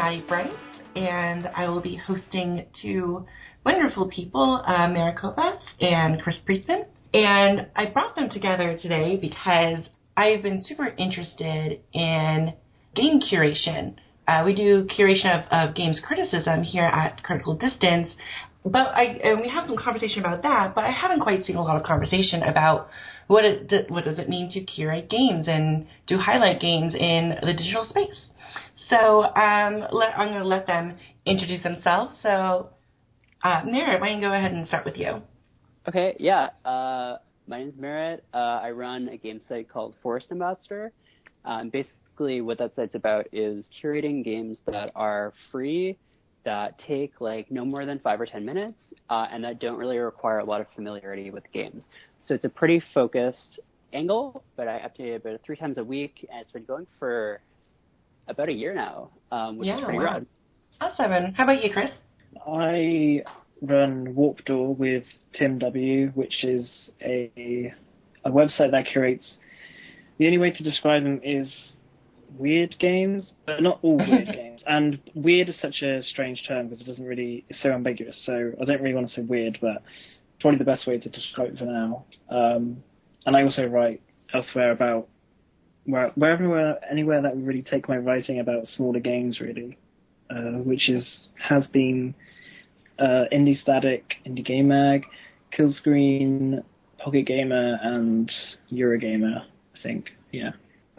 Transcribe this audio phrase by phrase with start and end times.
[0.00, 0.54] Mattie Brice,
[0.94, 3.26] and I will be hosting two
[3.66, 6.86] wonderful people, uh, Merritt Kopas and Chris Priestman.
[7.12, 12.54] And I brought them together today because I've been super interested in
[12.94, 13.96] game curation.
[14.28, 18.10] Uh, we do curation of, of games criticism here at Critical Distance,
[18.64, 20.76] but I and we have some conversation about that.
[20.76, 22.88] But I haven't quite seen a lot of conversation about
[23.26, 27.52] what it what does it mean to curate games and do highlight games in the
[27.52, 28.26] digital space.
[28.88, 32.14] So um, let, I'm going to let them introduce themselves.
[32.22, 32.70] So,
[33.42, 35.22] uh, Merritt, why don't you go ahead and start with you?
[35.86, 36.50] Okay, yeah.
[36.64, 38.24] Uh, my name is Merritt.
[38.32, 40.92] Uh, I run a game site called Forest Ambassador.
[41.44, 45.96] Um, basically, what that site's about is curating games that are free,
[46.44, 49.98] that take like no more than five or ten minutes, uh, and that don't really
[49.98, 51.84] require a lot of familiarity with games.
[52.26, 53.60] So it's a pretty focused
[53.92, 57.40] angle, but I update it about three times a week, and it's been going for
[58.38, 60.04] about a year now, um, which yeah, is pretty wow.
[60.04, 60.26] rad.
[60.80, 61.12] Awesome.
[61.12, 61.90] And how about you, Chris?
[62.46, 63.22] I
[63.60, 65.02] run Warp Door with
[65.36, 66.70] Tim W, which is
[67.02, 67.74] a
[68.24, 69.28] a website that curates.
[70.18, 71.52] The only way to describe them is
[72.36, 74.62] weird games, but not all weird games.
[74.66, 78.22] And weird is such a strange term because it doesn't really it's so ambiguous.
[78.24, 79.82] So I don't really want to say weird, but
[80.40, 82.04] probably the best way to describe it for now.
[82.30, 82.84] Um,
[83.26, 84.00] and I also write
[84.32, 85.08] elsewhere about
[85.88, 89.78] where wherever anywhere that would really take my writing about smaller games really,
[90.30, 92.14] uh, which is has been
[92.98, 95.04] uh, IndieStatik, Indie Game Mag,
[95.56, 96.62] Killscreen,
[96.98, 98.30] Pocket Gamer, and
[98.70, 99.40] Eurogamer.
[99.40, 100.50] I think, yeah.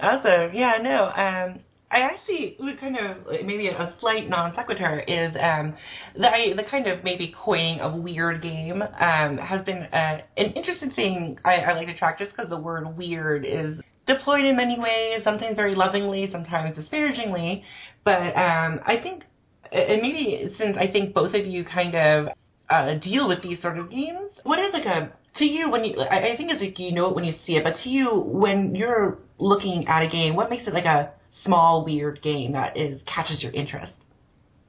[0.00, 0.54] awesome.
[0.54, 1.04] Yeah, no.
[1.10, 5.74] Um, I actually would kind of maybe a slight non sequitur is um,
[6.14, 10.92] the the kind of maybe coining of weird game um, has been uh, an interesting
[10.92, 14.78] thing I, I like to track just because the word weird is deployed in many
[14.78, 17.64] ways, sometimes very lovingly, sometimes disparagingly.
[18.04, 19.24] But um, I think,
[19.72, 22.28] and maybe since I think both of you kind of
[22.68, 26.00] uh, deal with these sort of games, what is like a to you when you
[26.00, 28.10] I, I think it's like you know it when you see it, but to you
[28.14, 31.10] when you're looking at a game, what makes it like a
[31.44, 33.92] small weird game that is catches your interest?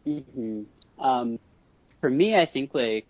[0.06, 0.64] hmm
[1.00, 1.40] Um,
[2.00, 3.08] for me, I think like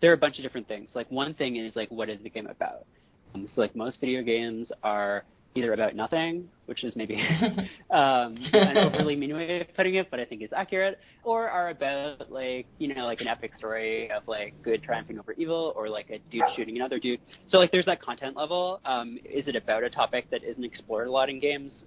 [0.00, 0.90] there are a bunch of different things.
[0.94, 2.86] Like one thing is like what is the game about?
[3.34, 7.16] Um, so like most video games are either about nothing, which is maybe
[7.90, 11.70] um, an overly mean way of putting it, but I think is accurate, or are
[11.70, 15.88] about like you know like an epic story of like good triumphing over evil, or
[15.88, 17.20] like a dude shooting another dude.
[17.48, 18.80] So like there's that content level.
[18.84, 21.84] Um, is it about a topic that isn't explored a lot in games?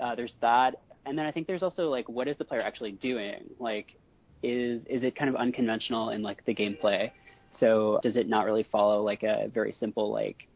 [0.00, 2.92] Uh, there's that, and then I think there's also like what is the player actually
[2.92, 3.50] doing?
[3.58, 3.96] Like,
[4.42, 7.10] is is it kind of unconventional in like the gameplay?
[7.58, 10.46] So does it not really follow like a very simple like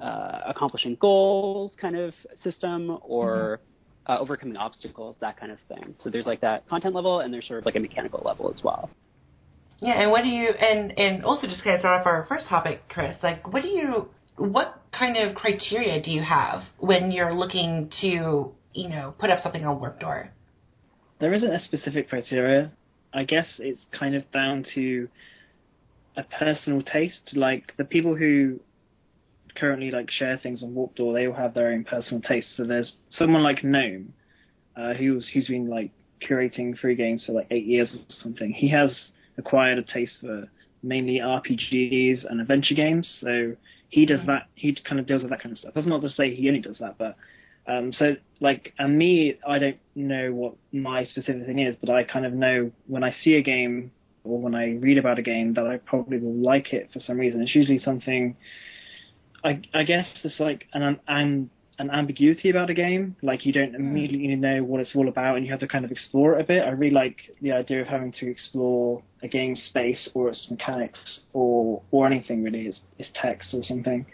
[0.00, 3.60] uh, accomplishing goals kind of system or
[4.06, 4.12] mm-hmm.
[4.12, 5.94] uh, overcoming obstacles, that kind of thing.
[6.02, 8.62] So there's like that content level, and there's sort of like a mechanical level as
[8.62, 8.90] well.
[9.80, 12.46] Yeah, and what do you and and also just kind of start off our first
[12.48, 13.16] topic, Chris.
[13.22, 18.52] Like, what do you what kind of criteria do you have when you're looking to
[18.72, 20.30] you know put up something on Warp Door?
[21.20, 22.72] There isn't a specific criteria.
[23.12, 25.08] I guess it's kind of down to
[26.16, 27.30] a personal taste.
[27.34, 28.60] Like the people who
[29.56, 32.54] currently like share things on Warp Door, they all have their own personal tastes.
[32.56, 34.12] So there's someone like Gnome,
[34.76, 35.90] uh, who's who's been like
[36.22, 38.52] curating free games for like eight years or something.
[38.52, 38.96] He has
[39.36, 40.48] acquired a taste for
[40.82, 43.12] mainly RPGs and adventure games.
[43.20, 43.56] So
[43.88, 44.48] he does that.
[44.54, 45.72] He kind of deals with that kind of stuff.
[45.74, 47.16] That's not to say he only does that, but
[47.66, 52.04] um, so like and me, I don't know what my specific thing is, but I
[52.04, 53.92] kind of know when I see a game
[54.24, 57.18] or when I read about a game that I probably will like it for some
[57.18, 57.42] reason.
[57.42, 58.36] It's usually something
[59.44, 63.16] I, I guess it's like an, an an ambiguity about a game.
[63.22, 63.76] Like you don't hmm.
[63.76, 66.44] immediately know what it's all about, and you have to kind of explore it a
[66.44, 66.62] bit.
[66.64, 71.20] I really like the idea of having to explore a game's space or its mechanics
[71.32, 74.06] or or anything really, its, its text or something.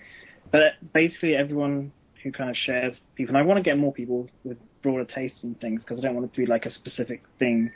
[0.52, 4.28] But basically, everyone who kind of shares people, and I want to get more people
[4.44, 7.22] with broader tastes and things because I don't want it to be like a specific
[7.38, 7.72] thing.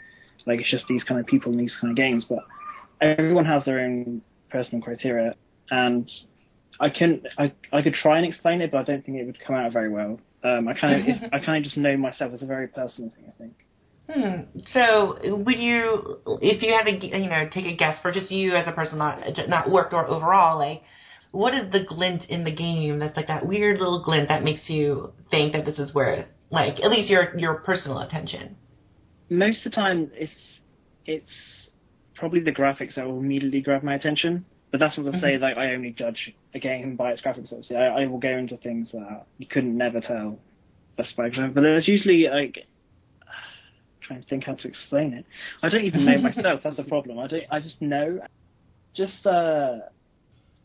[0.46, 2.40] Like it's just these kind of people in these kind of games, but
[3.00, 5.34] everyone has their own personal criteria,
[5.70, 6.10] and
[6.80, 9.38] I can I I could try and explain it, but I don't think it would
[9.44, 10.20] come out very well.
[10.44, 13.24] Um, I kind of I kind of just know myself as a very personal thing.
[13.28, 13.54] I think.
[14.10, 14.62] Hmm.
[14.72, 18.56] So, would you, if you had to, you know, take a guess for just you
[18.56, 19.18] as a person, not
[19.48, 20.82] not work or overall, like,
[21.32, 24.70] what is the glint in the game that's like that weird little glint that makes
[24.70, 28.56] you think that this is worth, like, at least your your personal attention?
[29.28, 30.30] Most of the time, if
[31.04, 31.68] it's
[32.14, 34.46] probably the graphics that will immediately grab my attention.
[34.70, 37.50] But that's not to say that I only judge a game by its graphics.
[37.52, 40.38] Obviously, I, I will go into things that you couldn't never tell
[40.96, 41.54] best by example.
[41.54, 42.58] But there's usually like
[44.02, 45.24] trying to think how to explain it.
[45.62, 46.60] I don't even know myself.
[46.62, 47.18] That's the problem.
[47.18, 47.44] I don't.
[47.50, 48.20] I just know.
[48.94, 49.76] Just uh,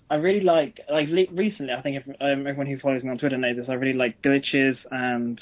[0.09, 1.73] I really like like recently.
[1.73, 3.67] I think if, um, everyone who follows me on Twitter knows this.
[3.69, 5.39] I really like glitches and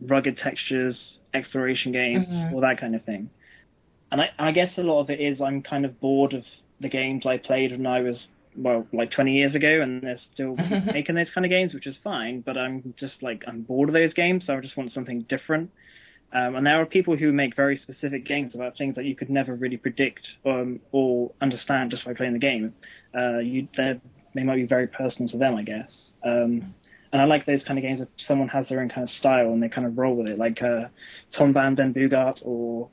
[0.00, 0.96] rugged textures,
[1.34, 2.52] exploration games, Mhm.
[2.52, 3.30] all that kind of thing.
[4.10, 6.44] And I, I guess a lot of it is I'm kind of bored of
[6.80, 8.16] the games I played when I was
[8.56, 10.56] well, like 20 years ago, and they're still
[10.86, 12.40] making those kind of games, which is fine.
[12.40, 15.70] But I'm just like I'm bored of those games, so I just want something different.
[16.32, 19.30] Um, and there are people who make very specific games about things that you could
[19.30, 22.74] never really predict um, or understand just by playing the game.
[23.16, 24.00] Uh, you, they're-
[24.34, 25.90] might be very personal to them, I guess.
[26.22, 26.74] Um,
[27.12, 29.52] and I like those kind of games if someone has their own kind of style
[29.52, 30.88] and they kind of roll with it, like uh,
[31.38, 32.90] Tom van den Boogaart or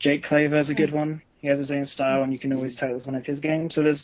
[0.00, 1.20] Jake Clover is a good one.
[1.46, 3.76] He has his own style, and you can always tell it's one of his games.
[3.76, 4.02] So there's,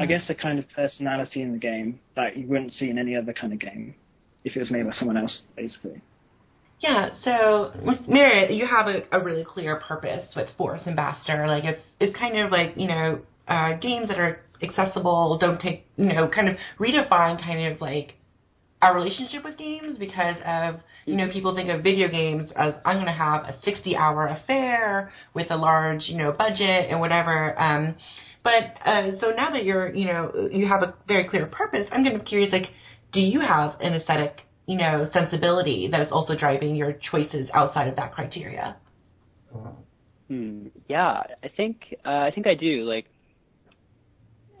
[0.00, 3.14] I guess, a kind of personality in the game that you wouldn't see in any
[3.14, 3.94] other kind of game
[4.42, 6.00] if it was made by someone else, basically.
[6.80, 11.46] Yeah, so with Merritt, you have a, a really clear purpose with Forest Ambassador.
[11.46, 15.84] Like it's it's kind of like you know uh, games that are accessible, don't take
[15.98, 18.14] you know kind of redefine kind of like
[18.80, 22.96] our relationship with games because of you know people think of video games as I'm
[22.96, 27.58] going to have a 60 hour affair with a large you know budget and whatever.
[27.58, 27.96] Um,
[28.44, 32.04] but uh, so now that you're you know you have a very clear purpose, I'm
[32.04, 32.70] kind of curious like
[33.12, 37.88] do you have an aesthetic you know sensibility that is also driving your choices outside
[37.88, 38.76] of that criteria?
[40.28, 40.66] Hmm.
[40.88, 42.84] Yeah, I think uh, I think I do.
[42.84, 43.06] Like,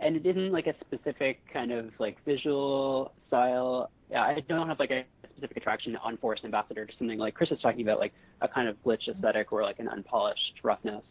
[0.00, 3.90] and it isn't like a specific kind of like visual style.
[4.10, 7.50] Yeah, I don't have like a specific attraction on Forest Ambassador to something like Chris
[7.50, 11.02] is talking about, like a kind of glitch aesthetic or like an unpolished roughness.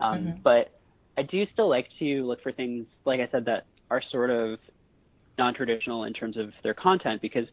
[0.00, 0.42] Um, Mhm.
[0.42, 0.80] But
[1.18, 4.58] I do still like to look for things, like I said, that are sort of
[5.36, 7.46] non-traditional in terms of their content because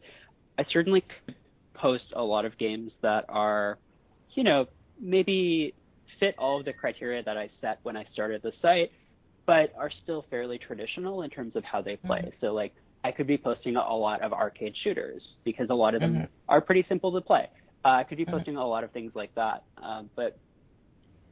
[0.58, 1.34] I certainly could
[1.74, 3.78] post a lot of games that are,
[4.34, 4.66] you know,
[5.00, 5.74] maybe
[6.18, 8.90] fit all of the criteria that I set when I started the site,
[9.48, 12.20] but are still fairly traditional in terms of how they play.
[12.20, 12.32] Mhm.
[12.40, 16.02] So like I could be posting a lot of arcade shooters because a lot of
[16.02, 16.28] them Mhm.
[16.50, 17.48] are pretty simple to play.
[17.84, 18.32] Uh, I could be Mhm.
[18.32, 19.64] posting a lot of things like that.
[19.78, 20.38] Um, but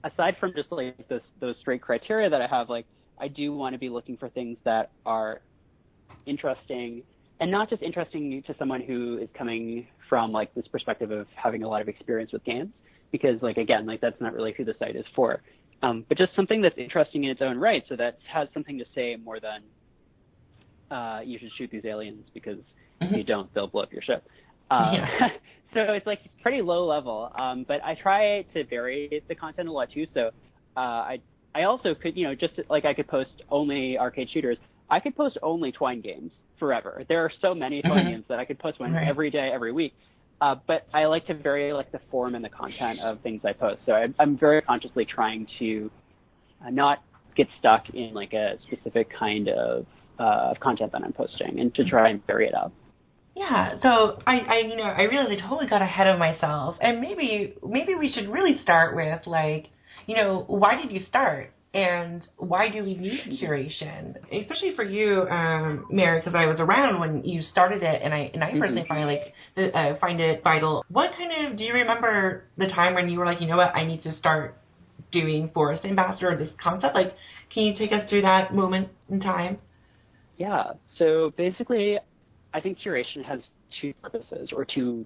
[0.03, 2.87] aside from just like those those straight criteria that I have, like
[3.19, 5.43] I do want to be looking for things that are
[6.25, 7.05] interesting
[7.39, 11.63] and not just interesting to someone who is coming from like this perspective of having
[11.65, 12.73] a lot of experience with games
[13.13, 15.43] because like again like that's not really who the site is for
[15.83, 18.85] um, but just something that's interesting in its own right so that has something to
[18.95, 19.63] say more than
[20.91, 22.59] uh, you should shoot these aliens because
[23.01, 24.25] if you don't they'll blow up your ship
[24.71, 25.29] um, Yeah.
[25.75, 29.73] so it's like pretty low level um, but I try to vary the content a
[29.73, 30.31] lot too so
[30.77, 31.21] uh, I
[31.55, 34.59] I also could you know just like I could post only arcade shooters
[34.89, 36.31] I could post only Twine games
[36.61, 37.03] forever.
[37.09, 38.11] There are so many Twine Mhm.
[38.11, 39.09] games that I could post one Right.
[39.09, 39.95] every day, every week.
[40.41, 43.53] Uh, but I like to vary like the form and the content of things I
[43.53, 43.81] post.
[43.87, 45.91] So I, I'm very consciously trying to
[46.65, 47.03] uh, not
[47.37, 49.87] get stuck in like a specific kind of
[50.19, 52.73] uh, content that I'm posting, and to try and vary it up.
[53.35, 57.55] Yeah, so I, I, you know, I I totally got ahead of myself, and maybe,
[57.67, 59.69] maybe we should really start with like,
[60.07, 65.29] you know, why did you start, and why do we need curation, especially for you,
[65.29, 68.87] um, Mary, because I was around when you started it, and I, and I personally
[68.89, 70.87] find like, the, uh, find it vital.
[70.89, 73.77] What kind of do you remember the time when you were like, you know what,
[73.77, 74.57] I need to start
[75.13, 76.95] doing Forest Ambassador, this concept?
[76.95, 77.13] Like,
[77.53, 79.59] can you take us through that moment in time?
[80.39, 80.73] Yeah.
[80.97, 81.99] So basically,
[82.55, 83.47] I think curation has
[83.83, 85.05] two purposes, or two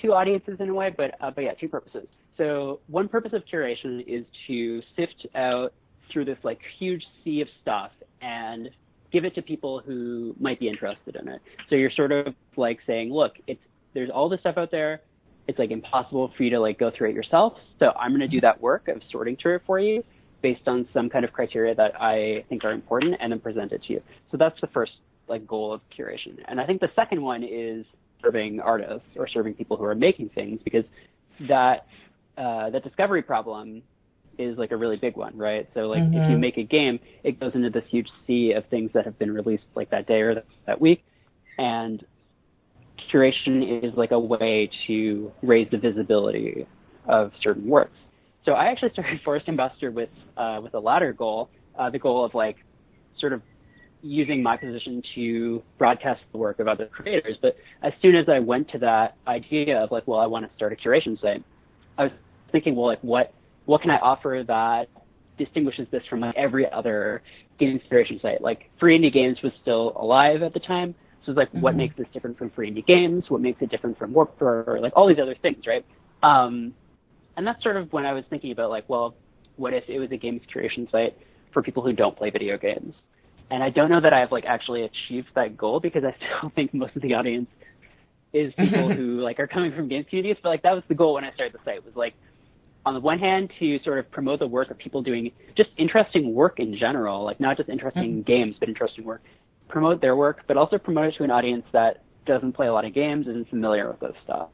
[0.00, 2.06] two audiences in a way, but uh, but yeah, two purposes.
[2.36, 5.72] So one purpose of curation is to sift out
[6.12, 7.90] through this like huge sea of stuff
[8.20, 8.70] and
[9.12, 11.40] give it to people who might be interested in it.
[11.68, 13.60] So you're sort of like saying, look, it's
[13.94, 15.00] there's all this stuff out there.
[15.48, 17.54] It's like impossible for you to like go through it yourself.
[17.78, 20.02] So I'm going to do that work of sorting through it for you
[20.42, 23.82] based on some kind of criteria that I think are important and then present it
[23.84, 24.02] to you.
[24.30, 24.92] So that's the first
[25.28, 26.38] like goal of curation.
[26.46, 27.86] And I think the second one is
[28.22, 30.84] serving artists or serving people who are making things because
[31.48, 31.86] that
[32.36, 33.82] uh, that discovery problem
[34.38, 35.68] is like a really big one, right?
[35.74, 36.38] So like if you Mhm.
[36.38, 39.64] make a game, it goes into this huge sea of things that have been released
[39.74, 41.04] like that day or that, that week,
[41.58, 42.04] and
[43.12, 46.66] curation is like a way to raise the visibility
[47.06, 47.96] of certain works.
[48.44, 52.24] So I actually started Forest Ambassador with uh, with a latter goal, uh, the goal
[52.24, 52.56] of like
[53.20, 53.42] sort of
[54.02, 57.36] using my position to broadcast the work of other creators.
[57.42, 60.54] But as soon as I went to that idea of like, well, I want to
[60.56, 61.42] start a curation site,
[61.98, 62.12] I was
[62.52, 63.32] thinking, well, like what
[63.64, 64.88] what can I offer that
[65.38, 67.22] distinguishes this from like every other
[67.58, 68.40] game curation site.
[68.40, 70.94] Like free indie games was still alive at the time.
[71.24, 71.60] So it's like, mm-hmm.
[71.60, 73.24] what makes this different from free indie games?
[73.28, 75.84] What makes it different from Warped or like all these other things, right?
[76.22, 76.74] Um,
[77.36, 79.14] and that's sort of when I was thinking about like, well,
[79.56, 81.16] what if it was a games curation site
[81.52, 82.94] for people who don't play video games?
[83.50, 86.72] And I don't know that I've like actually achieved that goal because I still think
[86.74, 87.48] most of the audience
[88.32, 90.36] is people who like are coming from games communities.
[90.42, 92.14] But like that was the goal when I started the site was like
[92.86, 96.32] on the one hand to sort of promote the work of people doing just interesting
[96.32, 98.32] work in general, like not just interesting mm-hmm.
[98.32, 99.22] games, but interesting work.
[99.68, 102.84] Promote their work, but also promote it to an audience that doesn't play a lot
[102.84, 104.48] of games, and isn't familiar with those stuff.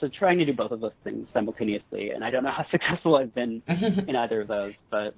[0.00, 3.16] So trying to do both of those things simultaneously, and I don't know how successful
[3.16, 5.14] I've been in either of those, but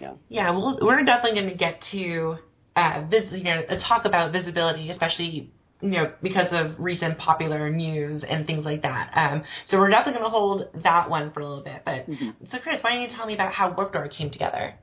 [0.00, 0.12] yeah.
[0.28, 2.36] Yeah, well, we're definitely going to get to
[2.76, 5.50] uh, vis- you know, talk about visibility, especially
[5.80, 9.10] you know, because of recent popular news and things like that.
[9.14, 11.82] Um, so we're definitely going to hold that one for a little bit.
[11.84, 12.30] But mm-hmm.
[12.50, 14.74] so, Chris, why don't you tell me about how Warp Door came together?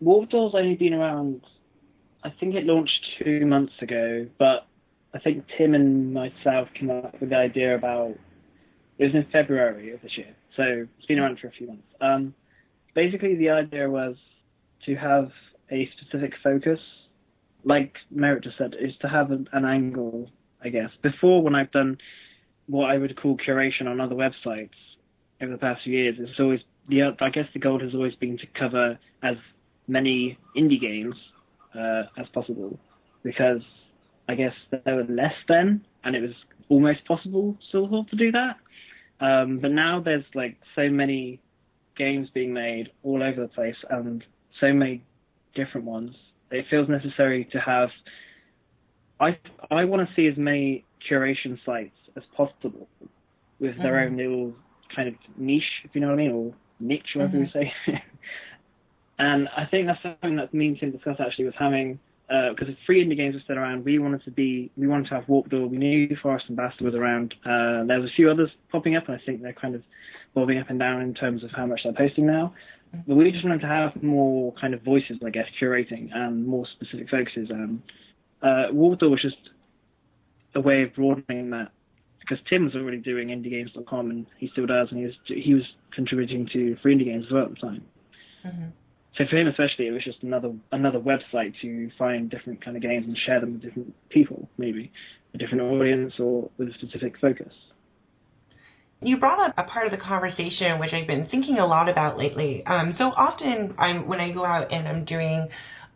[0.00, 1.40] Warp Door's only been around.
[2.22, 4.66] I think it launched two months ago, but
[5.14, 8.14] I think Tim and myself came up with the idea about.
[8.98, 11.82] It was in February of this year, so it's been around for a few months.
[12.00, 12.34] Um,
[12.94, 14.16] basically, the idea was
[14.86, 15.30] to have
[15.70, 16.80] a specific focus
[17.66, 20.30] like Merritt just said, is to have an, an angle,
[20.62, 20.90] I guess.
[21.02, 21.98] Before, when I've done
[22.68, 24.70] what I would call curation on other websites
[25.42, 28.38] over the past few years, it's always the I guess the goal has always been
[28.38, 29.36] to cover as
[29.88, 31.16] many indie games
[31.74, 32.78] uh, as possible
[33.24, 33.62] because
[34.28, 36.34] I guess there were less then, and it was
[36.68, 38.56] almost possible sort of to do that.
[39.18, 41.40] Um, but now there's like so many
[41.96, 44.22] games being made all over the place and
[44.60, 45.02] so many
[45.54, 46.14] different ones
[46.50, 47.90] it feels necessary to have.
[49.20, 49.38] I
[49.70, 52.88] I want to see as many curation sites as possible
[53.60, 53.82] with mm-hmm.
[53.82, 54.54] their own little
[54.94, 57.58] kind of niche, if you know what I mean, or niche, whatever mm-hmm.
[57.58, 58.02] you say.
[59.18, 61.98] and I think that's something that me and Tim discussed actually was having
[62.28, 65.08] because uh, if free indie games were still around, we wanted to be, we wanted
[65.08, 65.68] to have Warp Door.
[65.68, 67.34] We knew Forest Ambassador was around.
[67.44, 69.82] Uh, there was a few others popping up, and I think they're kind of
[70.34, 72.52] bobbing up and down in terms of how much they're posting now.
[73.06, 76.66] But we just wanted to have more kind of voices, I guess, curating and more
[76.76, 77.50] specific focuses.
[77.50, 77.82] And
[78.42, 79.36] uh, was just
[80.54, 81.70] a way of broadening that
[82.20, 85.64] because Tim was already doing IndieGames.com and he still does, and he was he was
[85.92, 87.84] contributing to free indie games as well at the time.
[88.44, 88.68] Mm-hmm.
[89.16, 92.82] So for him especially, it was just another another website to find different kind of
[92.82, 94.92] games and share them with different people, maybe
[95.34, 97.52] a different audience or with a specific focus.
[99.00, 102.16] You brought up a part of the conversation which I've been thinking a lot about
[102.16, 102.64] lately.
[102.66, 105.48] Um, so often, I'm when I go out and I'm doing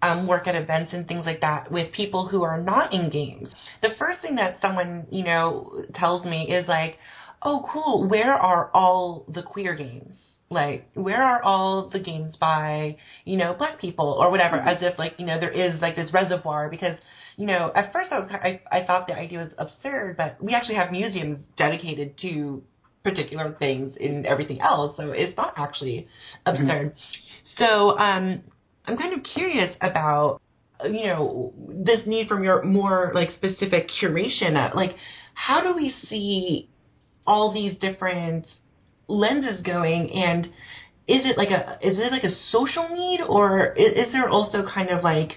[0.03, 3.55] um, work at events and things like that with people who are not in games.
[3.83, 6.99] The first thing that someone you know tells me is like,
[7.43, 8.07] "Oh, cool.
[8.07, 10.15] Where are all the queer games?"
[10.53, 14.67] like where are all the games by you know black people or whatever mm-hmm.
[14.67, 16.99] as if like you know there is like this reservoir because
[17.37, 20.53] you know at first i was I, I thought the idea was absurd but we
[20.53, 22.65] actually have museums dedicated to
[23.03, 24.97] particular things in everything else.
[24.97, 26.09] So it's not actually
[26.47, 26.95] absurd.
[26.95, 27.65] Mm-hmm.
[27.65, 28.43] So um,
[28.87, 30.41] I'm kind of curious about
[30.85, 34.75] you know this need from your more like specific curation.
[34.75, 34.97] Like
[35.35, 36.69] how do we see
[37.27, 38.47] all these different
[39.09, 40.47] lenses going and
[41.07, 44.65] is it like a is it like a social need or is, is there also
[44.65, 45.33] kind of like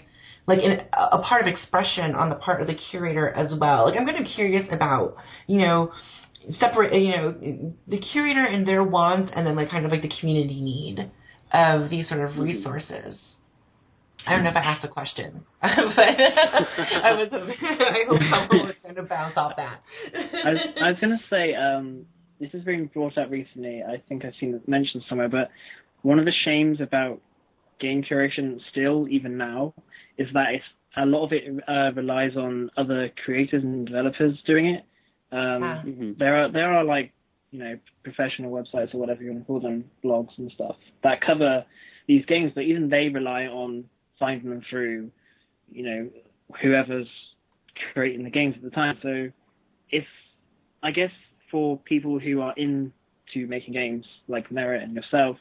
[0.45, 3.99] like in, a part of expression on the part of the curator as well like
[3.99, 5.15] i'm kind of curious about
[5.47, 5.91] you know
[6.59, 10.11] separate, you know, the curator and their wants, and then like kind of like the
[10.19, 11.11] community need
[11.51, 12.43] of these sort of mm-hmm.
[12.43, 13.19] resources.
[14.25, 17.29] I don't know if I asked a question, but I was.
[17.33, 19.81] I hope someone was going to bounce off that.
[20.15, 22.05] I, was, I was going to say um,
[22.39, 23.83] this has been brought up recently.
[23.83, 25.49] I think I've seen it mentioned somewhere, but
[26.03, 27.19] one of the shames about
[27.79, 29.73] game curation still, even now,
[30.17, 34.67] is that it's a lot of it uh, relies on other creators and developers doing
[34.67, 34.85] it.
[35.33, 35.81] Um, ah.
[35.83, 36.11] mm-hmm.
[36.19, 37.11] There are there are like
[37.49, 41.21] you know professional websites or whatever you want to call them, blogs and stuff that
[41.21, 41.65] cover
[42.07, 43.85] these games, but even they rely on
[44.19, 45.09] finding them through
[45.71, 46.09] you know
[46.61, 47.07] whoever's
[47.93, 48.97] creating the games at the time.
[49.01, 49.29] So
[49.89, 50.05] if
[50.83, 51.11] I guess
[51.49, 55.37] for people who are into making games like Merritt and yourself,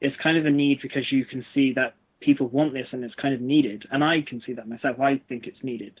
[0.00, 3.14] it's kind of a need because you can see that people want this and it's
[3.14, 4.98] kind of needed, and I can see that myself.
[4.98, 6.00] I think it's needed.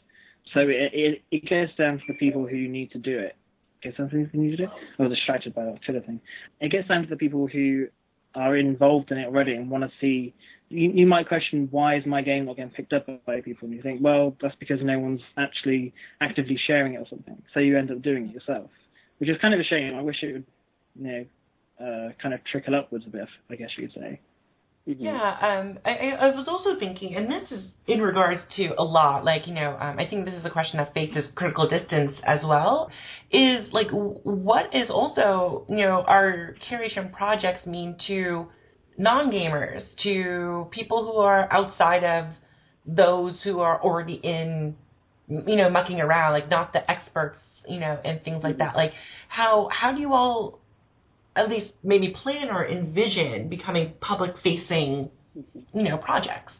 [0.52, 3.36] So it, it, it gets down to the people who need to do it.
[3.82, 4.70] Get something who need to do it?
[4.98, 6.20] Or distracted by that thing.
[6.60, 7.86] It gets down to the people who
[8.34, 10.34] are involved in it already and want to see.
[10.68, 13.76] You, you might question why is my game not getting picked up by people, and
[13.76, 17.40] you think, well, that's because no one's actually actively sharing it or something.
[17.52, 18.70] So you end up doing it yourself,
[19.18, 19.94] which is kind of a shame.
[19.94, 20.46] I wish it would,
[20.98, 21.24] you know,
[21.80, 23.28] uh, kind of trickle upwards a bit.
[23.50, 24.20] I guess you'd say.
[24.86, 24.96] Mhm.
[25.00, 29.24] Yeah, um, I, I was also thinking, and this is in regards to a lot,
[29.24, 32.44] like, you know, um, I think this is a question that faces critical distance as
[32.44, 32.90] well,
[33.30, 38.46] is like, what is also, you know, our curation projects mean to
[38.98, 42.26] non-gamers, to people who are outside of
[42.84, 44.76] those who are already in,
[45.28, 48.76] you know, mucking around, like not the experts, you know, and things like that.
[48.76, 48.92] Like,
[49.28, 50.60] how, how do you all
[51.36, 55.10] at least maybe plan or envision becoming public facing,
[55.72, 56.52] you know, projects.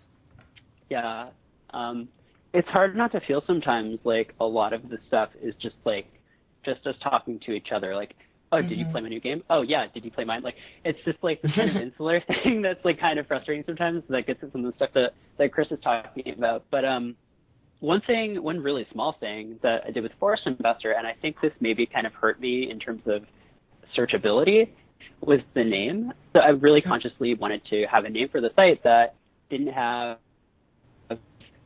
[0.90, 1.28] Yeah.
[1.71, 2.09] Um,
[2.52, 6.07] it's hard not to feel sometimes like a lot of the stuff is just like
[6.64, 7.95] just us talking to each other.
[7.95, 8.14] Like,
[8.52, 8.93] oh, did you Mhm.
[8.93, 9.43] play my new game?
[9.50, 10.43] Oh yeah, did you play mine?
[10.43, 10.54] Like,
[10.85, 14.02] it's just like this kind of insular thing that's like kind of frustrating sometimes.
[14.09, 16.64] That gets at some of the stuff that that Chris is talking about.
[16.71, 17.16] But um,
[17.81, 21.37] one thing, one really small thing that I did with Forest Ambassador, and I think
[21.43, 23.25] this maybe kind of hurt me in terms of
[23.97, 24.69] searchability,
[25.21, 26.13] was the name.
[26.35, 29.15] So I really consciously wanted to have a name for the site that
[29.51, 30.19] didn't have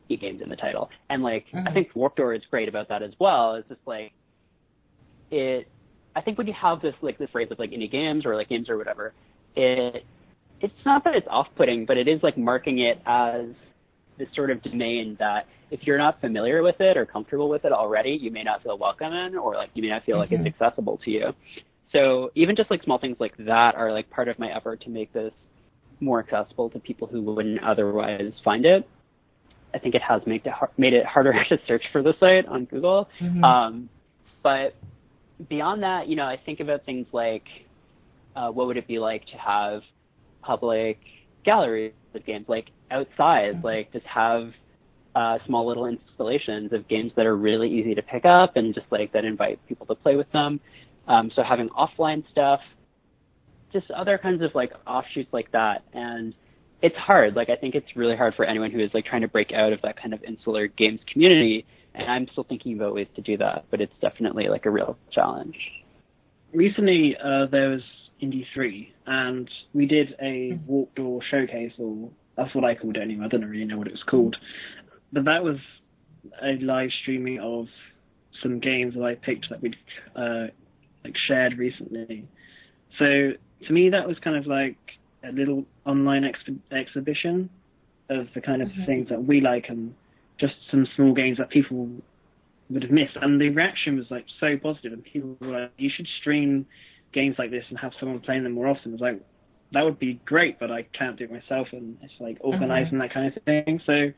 [0.09, 0.89] games in the title.
[1.09, 1.73] And like I Mhm.
[1.73, 3.55] think Warp Door is great about that as well.
[3.55, 4.11] It's just like
[5.31, 5.67] it
[6.15, 8.49] I think when you have this like this phrase of like indie games or like
[8.49, 9.13] games or whatever,
[9.55, 10.03] it
[10.61, 13.45] it's not that it's off putting, but it is like marking it as
[14.17, 17.71] this sort of domain that if you're not familiar with it or comfortable with it
[17.71, 20.45] already, you may not feel welcome in or like you may not feel like Mhm.
[20.45, 21.35] it's accessible to you.
[21.91, 24.89] So even just like small things like that are like part of my effort to
[24.89, 25.33] make this
[25.99, 28.87] more accessible to people who wouldn't otherwise find it.
[29.73, 32.45] I think it has made it har- made it harder to search for the site
[32.45, 33.09] on Google.
[33.19, 33.43] Mhm.
[33.43, 33.89] Um,
[34.43, 34.75] but
[35.49, 37.43] beyond that, you know, I think about things like
[38.35, 39.81] uh, what would it be like to have
[40.41, 40.99] public
[41.43, 43.63] galleries of games, like outside, Mhm.
[43.63, 44.53] like just have
[45.15, 48.85] uh, small little installations of games that are really easy to pick up and just
[48.91, 50.59] like that invite people to play with them.
[51.09, 52.61] Um, so having offline stuff,
[53.73, 55.83] just other kinds of like offshoots like that.
[55.93, 56.33] And
[56.81, 57.35] it's hard.
[57.35, 59.73] Like I think it's really hard for anyone who is like trying to break out
[59.73, 61.65] of that kind of insular games community.
[61.95, 64.97] And I'm still thinking about ways to do that, but it's definitely like a real
[65.11, 65.57] challenge.
[66.53, 67.81] recently uh, there was
[68.23, 70.65] Indie 3, and we did a Mhm.
[70.65, 73.25] Warp Door showcase, or that's what I called it anyway.
[73.25, 74.35] I don't really know what it was called,
[75.13, 75.57] but that was
[76.41, 77.67] a live streaming of
[78.41, 79.75] some games that I picked that we'd
[80.15, 80.47] uh,
[81.03, 82.27] like shared recently.
[82.97, 83.33] So
[83.67, 84.77] to me, that was kind of like
[85.23, 86.39] a little online ex-
[86.71, 87.49] exhibition
[88.09, 88.85] of the kind of Mhm.
[88.85, 89.95] things that we like and
[90.39, 91.89] just some small games that people
[92.69, 93.17] would have missed.
[93.21, 96.67] And the reaction was like so positive, and people were like, "You should stream
[97.13, 99.21] games like this and have someone playing them more often." It was like
[99.71, 103.11] that would be great, but I can't do it myself, and it's like organizing that
[103.13, 103.81] kind of thing.
[103.85, 104.11] So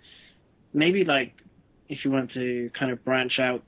[0.74, 1.34] maybe like
[1.89, 3.63] if you want to kind of branch out,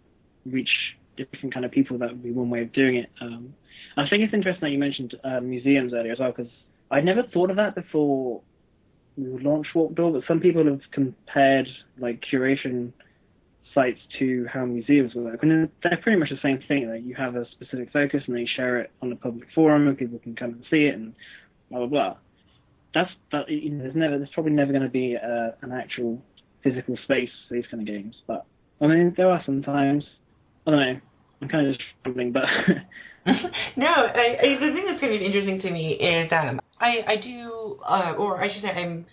[0.45, 0.69] reach
[1.17, 3.09] different kind of people, that would be one way of doing it.
[3.21, 3.53] Um,
[3.95, 6.51] I think it's interesting that you mentioned uh, museums earlier as well, because
[6.89, 8.41] I'd never thought of that before
[9.15, 11.67] we launched Warp Door, but some people have compared
[11.99, 12.91] like curation
[13.73, 16.89] sites to how museums work, and they're pretty much the same thing.
[16.89, 19.97] Like you have a specific focus, and they share it on a public forum, and
[19.97, 21.13] people can come and see it, and
[21.69, 22.15] blah blah blah.
[22.95, 23.49] That's that.
[23.49, 26.21] You know, there's never, there's probably never going to be uh, an actual
[26.63, 28.45] physical space for these kind of games, but
[28.81, 30.03] I mean, there are sometimes.
[30.65, 30.99] I don't know.
[31.41, 32.43] I'm kind of just rambling, but
[33.75, 37.17] no, I, I, the thing that's kind of interesting to me is um, I, I
[37.17, 39.05] do, uh, or I should say, I'm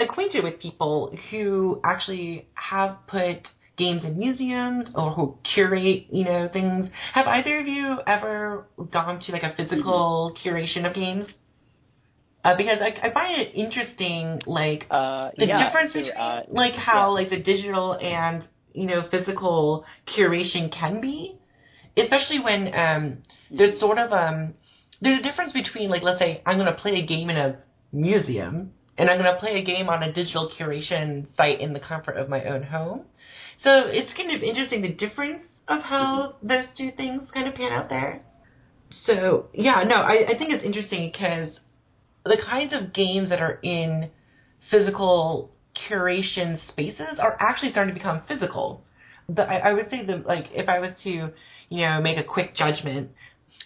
[0.00, 6.48] acquainted with people who actually have put games in museums or who curate, you know,
[6.52, 6.86] things.
[7.14, 11.26] Have either of you ever gone to like a physical curation of games?
[12.44, 16.74] Uh, because I, I find it interesting, like Uh, the yeah, difference between uh, like
[16.74, 17.22] how yeah.
[17.22, 19.84] like the digital and you know physical
[20.16, 21.38] curation can be
[21.96, 23.18] especially when um
[23.50, 24.54] there's sort of um
[25.00, 27.56] there's a difference between like let's say i'm going to play a game in a
[27.92, 31.80] museum and i'm going to play a game on a digital curation site in the
[31.80, 33.02] comfort of my own home.
[33.62, 37.72] So it's kind of interesting the difference of how those two things kind of pan
[37.72, 38.22] out there.
[39.04, 41.60] So yeah no i, I think it's interesting because
[42.24, 44.10] the kinds of games that are in
[44.70, 45.50] physical
[45.88, 48.84] curation spaces are actually starting to become physical.
[49.28, 52.24] But I, I would say that like if I was to, you know, make a
[52.24, 53.10] quick judgment,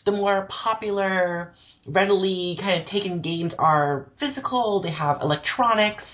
[0.05, 1.55] the more popular,
[1.87, 4.83] readily kind of taken games are physical.
[4.83, 6.05] They have electronics.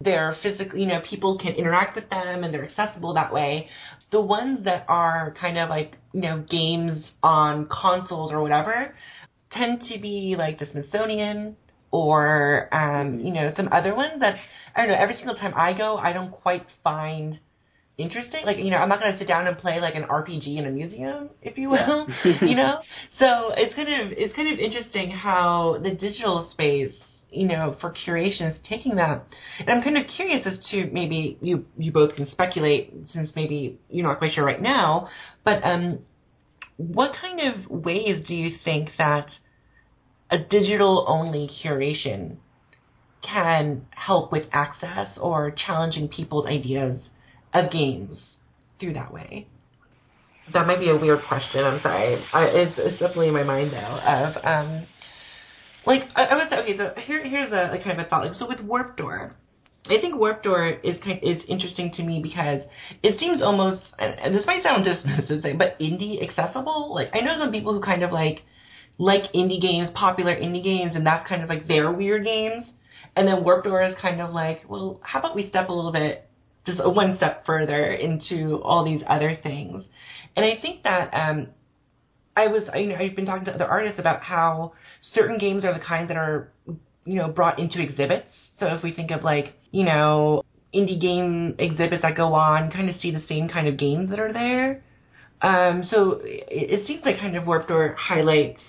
[0.00, 3.68] They're physical, you know, people can interact with them and they're accessible that way.
[4.10, 8.94] The ones that are kind of like, you know, games on consoles or whatever
[9.52, 11.56] tend to be like the Smithsonian
[11.90, 14.36] or, um, you know, some other ones that,
[14.74, 17.38] I don't know, every single time I go, I don't quite find
[17.98, 18.44] interesting.
[18.44, 20.66] Like, you know, I'm not going to sit down and play like an RPG in
[20.66, 22.06] a museum, if you will,
[22.42, 22.78] you know?
[23.18, 26.92] So it's kind of, it's kind of interesting how the digital space
[27.32, 29.24] you know, for curation is taking that.
[29.60, 33.78] And I'm kind of curious as to maybe you you both can speculate since maybe
[33.88, 35.08] you're not quite sure right now,
[35.44, 36.00] but um,
[36.76, 39.30] what kind of ways do you think that
[40.30, 42.36] a digital only curation
[43.22, 47.10] can help with access or challenging people's ideas
[47.52, 48.36] of games
[48.78, 49.46] through that way?
[50.52, 51.64] That might be a weird question.
[51.64, 52.24] I'm sorry.
[52.32, 53.78] I, it's, it's definitely in my mind though.
[53.78, 54.86] Of um,
[55.86, 56.76] like I, I was okay.
[56.76, 58.26] So here here's a, a kind of a thought.
[58.26, 59.36] Like so with Warp Door,
[59.86, 62.62] I think Warp Door is kind is interesting to me because
[63.02, 66.92] it seems almost and this might sound dismissive, but indie accessible.
[66.94, 68.42] Like I know some people who kind of like
[69.00, 72.70] like indie games, popular indie games, and that's kind of like their weird games.
[73.16, 75.90] And then Warp Door is kind of like, well, how about we step a little
[75.90, 76.28] bit,
[76.66, 79.84] just one step further into all these other things.
[80.36, 81.48] And I think that um,
[82.36, 85.72] I was, you know, I've been talking to other artists about how certain games are
[85.72, 86.52] the kind that are,
[87.06, 88.28] you know, brought into exhibits.
[88.58, 90.42] So if we think of like, you know,
[90.74, 94.20] indie game exhibits that go on, kind of see the same kind of games that
[94.20, 94.84] are there.
[95.40, 98.60] Um, so it, it seems like kind of Warp Door highlights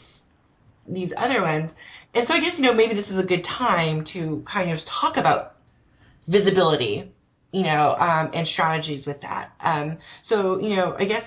[0.93, 1.71] these other ones.
[2.13, 4.79] And so I guess, you know, maybe this is a good time to kind of
[5.01, 5.55] talk about
[6.27, 7.11] visibility,
[7.51, 9.51] you know, um, and strategies with that.
[9.59, 11.23] Um, so, you know, I guess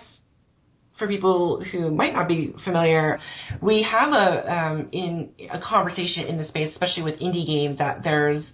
[0.99, 3.19] for people who might not be familiar,
[3.61, 8.03] we have a um, in a conversation in the space, especially with indie games, that
[8.05, 8.45] there's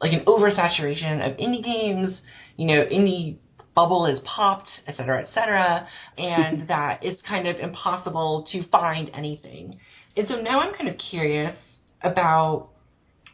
[0.00, 2.20] like an oversaturation of indie games.
[2.56, 3.36] You know, indie
[3.74, 5.86] bubble is popped, et cetera, et cetera,
[6.18, 9.78] and that it's kind of impossible to find anything.
[10.16, 11.56] And so now I'm kind of curious
[12.02, 12.68] about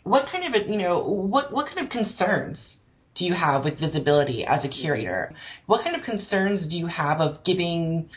[0.03, 2.77] what kind of you know what what kind of concerns
[3.17, 5.35] do you have with visibility as a curator?
[5.67, 8.09] What kind of concerns do you have of giving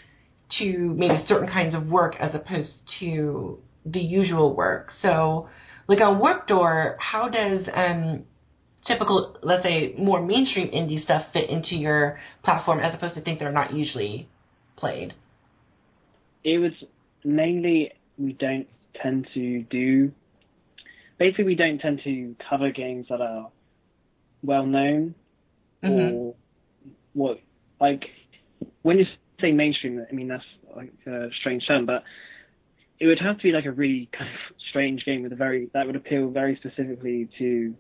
[0.60, 4.92] to maybe certain kinds of work as opposed to the usual work?
[5.02, 5.50] So,
[5.88, 8.24] like on Warp Door, how does um,
[8.86, 13.40] typical, let's say, more mainstream indie stuff fit into your platform as opposed to things
[13.40, 14.30] that are not usually
[14.76, 15.14] played?
[16.44, 16.72] It was
[17.24, 18.68] mainly we don't
[19.02, 20.12] tend to do.
[21.18, 23.50] Basically, we don't tend to cover games that are
[24.44, 25.16] well known
[25.84, 26.16] mm-hmm.
[26.16, 26.36] or
[27.14, 27.40] what
[27.80, 28.04] like
[28.82, 29.06] when you
[29.42, 30.06] say mainstream.
[30.10, 30.44] I mean that's
[30.76, 32.04] like a strange term, but
[33.00, 35.70] it would have to be like a really kind of strange game with a very
[35.74, 37.74] that would appeal very specifically to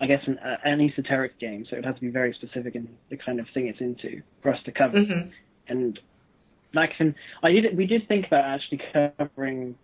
[0.00, 2.74] I guess an, uh, an esoteric game, so it would have to be very specific
[2.74, 4.98] in the kind of thing it's into for us to cover.
[4.98, 5.30] Mm-hmm.
[5.68, 5.98] And
[6.74, 6.92] like
[7.42, 9.76] I did we did think about actually covering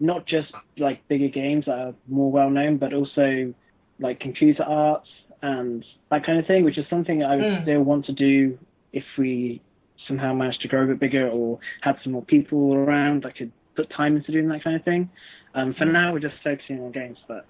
[0.00, 3.52] not just like bigger games that are more well known, but also
[3.98, 5.08] like computer arts
[5.42, 7.62] and that kind of thing, which is something I would mm.
[7.62, 8.58] still want to do
[8.92, 9.60] if we
[10.06, 13.52] somehow managed to grow a bit bigger or had some more people around that could
[13.76, 15.10] put time into doing that kind of thing.
[15.54, 15.92] Um, for mm.
[15.92, 17.46] now, we're just focusing on games, but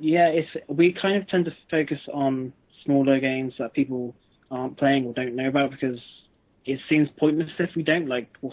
[0.00, 2.52] yeah, it's we kind of tend to focus on
[2.84, 4.14] smaller games that people
[4.50, 5.98] aren't playing or don't know about because
[6.68, 8.52] it seems pointless if we don't like or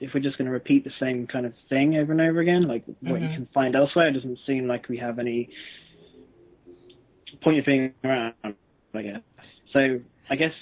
[0.00, 2.66] if we're just going to repeat the same kind of thing over and over again
[2.66, 3.10] like mm-hmm.
[3.10, 3.36] what you mm-hmm.
[3.36, 5.48] can find elsewhere it doesn't seem like we have any
[7.42, 9.20] point of being around i guess
[9.72, 10.52] so i guess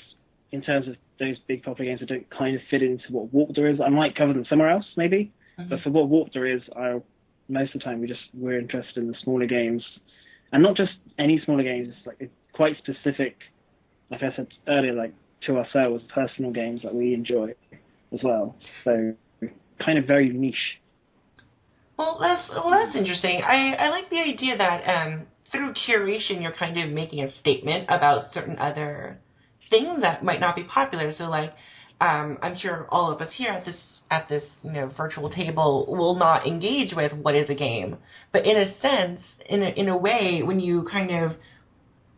[0.51, 3.55] in terms of those big popular games that don't kind of fit into what Warp
[3.55, 5.71] Door is i might cover them somewhere else maybe mm-hmm.
[5.71, 7.01] but for what Warp Door is i
[7.49, 9.83] most of the time we just we're interested in the smaller games
[10.53, 13.39] and not just any smaller games it's like it's quite specific
[14.11, 15.15] like i said earlier like
[15.47, 17.55] to ourselves personal games that we enjoy
[18.13, 18.57] as well.
[18.85, 19.15] So
[19.85, 20.55] kind of very niche.
[21.99, 23.43] Well, that's well, that's interesting.
[23.43, 27.85] I I like the idea that um, through curation, you're kind of making a statement
[27.89, 29.19] about certain other
[29.71, 31.13] things that might not be popular.
[31.13, 31.53] So like,
[32.01, 33.77] um, I'm sure all of us here at this
[34.11, 37.99] at this you know virtual table will not engage with what is a game,
[38.33, 41.33] but in a sense, in a, in a way, when you kind of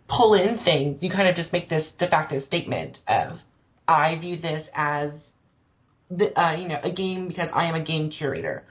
[0.08, 3.38] pull in things, you kind of just make this de facto statement of,
[3.88, 5.10] I view this as
[6.10, 8.64] the, uh, you know, a game because I am a game curator.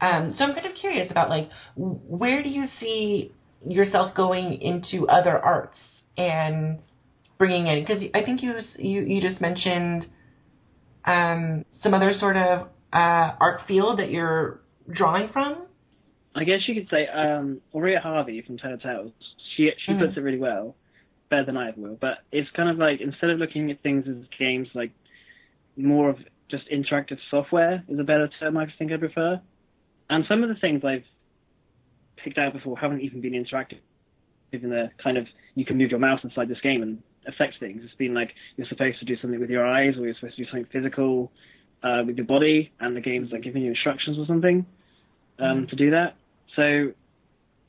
[0.00, 5.08] Um, so I'm kind of curious about like, where do you see yourself going into
[5.08, 5.78] other arts
[6.16, 6.78] and
[7.38, 7.84] bringing in?
[7.84, 10.06] Because I think you you you just mentioned
[11.04, 15.67] um, some other sort of uh, art field that you're drawing from.
[16.38, 19.12] I guess you could say um, Auriea Harvey from Tale of Tales.
[19.56, 20.00] She she mm-hmm.
[20.00, 20.76] puts it really well,
[21.30, 21.98] better than I ever will.
[22.00, 24.92] But it's kind of like instead of looking at things as games, like
[25.76, 29.40] more of just interactive software is a better term I think I prefer.
[30.08, 31.04] And some of the things I've
[32.16, 33.80] picked out before haven't even been interactive.
[34.52, 37.82] Even the kind of you can move your mouse inside this game and affect things.
[37.84, 40.44] It's been like you're supposed to do something with your eyes, or you're supposed to
[40.44, 41.32] do something physical
[41.82, 44.64] uh, with your body, and the game's like giving you instructions or something
[45.40, 45.66] um, mm-hmm.
[45.66, 46.14] to do that.
[46.56, 46.92] So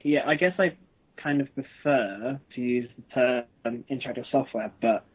[0.03, 0.75] Yeah, I guess I
[1.21, 5.05] kind of prefer to use the term interactive software, but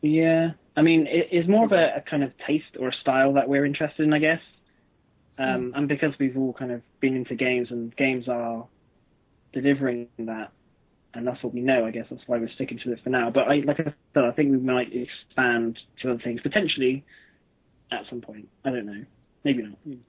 [0.00, 3.34] yeah, I mean, it, it's more of a, a, kind of taste or a style
[3.34, 4.40] that we're interested in, I guess.
[5.38, 5.78] Um, mm.
[5.78, 8.66] And because we've all kind of been into games and games are
[9.52, 10.52] delivering that,
[11.14, 13.30] and that's what we know, I guess that's why we're sticking to it for now.
[13.30, 17.04] But I, like I said, I think we might expand to other things potentially
[17.90, 18.48] at some point.
[18.64, 19.04] I don't know.
[19.44, 19.78] Maybe not.
[19.86, 20.00] Mm-hmm.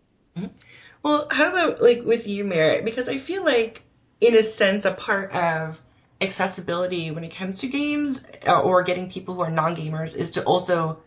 [1.04, 2.86] Well, how about like with you, Merritt?
[2.86, 3.82] Because I feel like,
[4.22, 5.76] in a sense, a part of
[6.22, 8.18] accessibility when it comes to games
[8.48, 11.00] uh, or getting people who are non-gamers is to also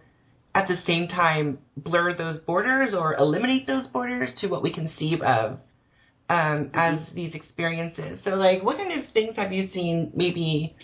[0.55, 5.21] at the same time blur those borders or eliminate those borders to what we conceive
[5.23, 5.59] of
[6.29, 6.79] um, mm-hmm.
[6.79, 8.21] as these experiences.
[8.25, 10.75] So, like, what kind of things have you seen maybe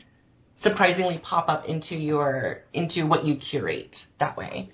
[0.63, 4.71] surprisingly pop up into your into what you curate that way?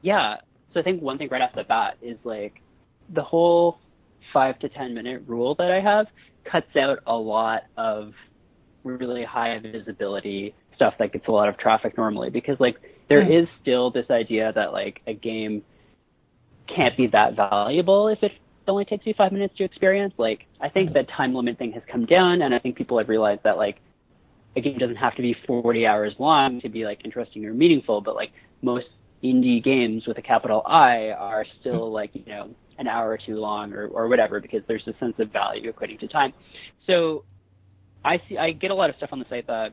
[0.00, 0.38] Yeah.
[0.74, 2.60] So I think one thing right off the bat is like
[3.12, 3.78] the whole
[4.32, 6.06] five to ten minute rule that I have
[6.44, 8.12] cuts out a lot of
[8.84, 12.76] really high visibility stuff that gets a lot of traffic normally because like
[13.08, 13.42] there mm.
[13.42, 15.62] is still this idea that like a game
[16.66, 18.32] can't be that valuable if it
[18.66, 20.14] only takes you five minutes to experience.
[20.16, 20.94] Like I think mm.
[20.94, 23.76] that time limit thing has come down and I think people have realized that like
[24.56, 28.00] a game doesn't have to be 40 hours long to be like interesting or meaningful,
[28.00, 28.86] but like most
[29.22, 31.92] indie games with a capital I are still mm.
[31.92, 35.14] like, you know, an hour or two long or, or whatever because there's a sense
[35.18, 36.32] of value equating to time.
[36.86, 37.24] So
[38.04, 39.72] I see I get a lot of stuff on the site that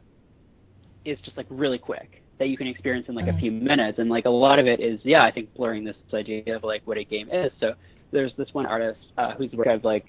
[1.06, 4.10] is just like really quick that you can experience in like a few minutes and
[4.10, 6.98] like a lot of it is yeah I think blurring this idea of like what
[6.98, 7.52] a game is.
[7.60, 7.74] So
[8.12, 10.06] there's this one artist uh, whose work I've like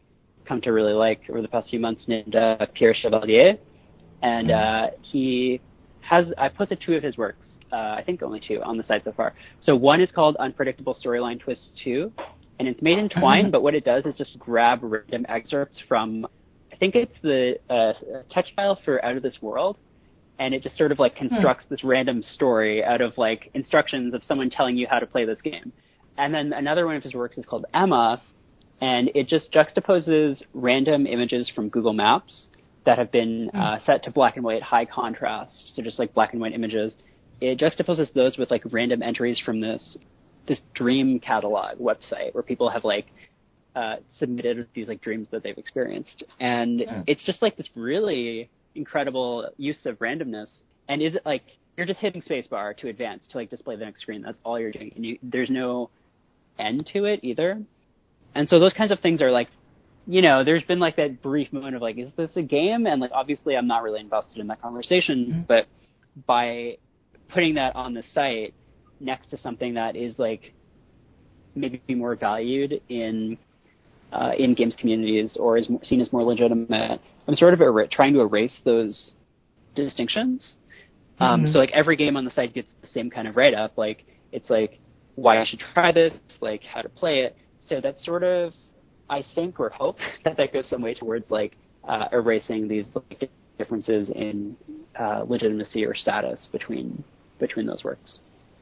[0.46, 3.54] come to really like over the past few months named uh, Pierre Chevalier
[4.22, 4.94] and mm-hmm.
[4.94, 5.60] uh, he
[6.00, 7.38] has I posted two of his works
[7.72, 9.34] uh, I think only two on the site so far.
[9.66, 12.12] So one is called Unpredictable Storyline Twist 2,
[12.58, 16.26] and it's made in Twine, but what it does is just grab random excerpts from,
[16.72, 17.92] I think it's the uh,
[18.32, 19.76] touch file for Out of This World,
[20.38, 21.28] and it just sort of like hmm.
[21.28, 21.74] constructs hmm.
[21.74, 25.40] this random story out of like instructions of someone telling you how to play this
[25.42, 25.72] game.
[26.18, 28.20] And then another one of his works is called Emma,
[28.80, 32.46] and it just juxtaposes random images from Google Maps
[32.86, 33.60] that have been hmm.
[33.60, 36.94] uh, set to black and white high contrast, so just like black and white images.
[37.40, 39.96] It juxtaposes those with like random entries from this
[40.46, 43.06] this dream catalog website where people have like
[43.76, 47.02] uh, submitted these like dreams that they've experienced, and yeah.
[47.06, 50.48] it's just like this really incredible use of randomness.
[50.88, 51.44] And is it like
[51.76, 54.22] you're just hitting spacebar to advance to like display the next screen?
[54.22, 55.90] That's all you're doing, and you, there's no
[56.58, 57.62] end to it either.
[58.34, 59.48] And so those kinds of things are like,
[60.06, 62.86] you know, there's been like that brief moment of like, is this a game?
[62.86, 65.40] And like, obviously, I'm not really invested in that conversation, mm-hmm.
[65.48, 65.66] but
[66.26, 66.78] by
[67.32, 68.54] putting that on the site,
[69.00, 70.54] next to something that is like
[71.54, 73.38] maybe more valued in
[74.12, 77.00] uh, in games communities or is seen as more legitimate.
[77.26, 79.12] I'm sort of er- trying to erase those
[79.74, 80.56] distinctions.
[81.18, 81.52] Um, mm-hmm.
[81.52, 83.78] So like every game on the site gets the same kind of write up.
[83.78, 84.80] Like it's like
[85.14, 87.36] why I should try this, like how to play it.
[87.68, 88.52] So that's sort of
[89.08, 91.56] I think or hope that that goes some way towards like
[91.88, 94.56] uh, erasing these like, differences in
[94.98, 97.04] uh, legitimacy or status between
[97.40, 98.18] between those works.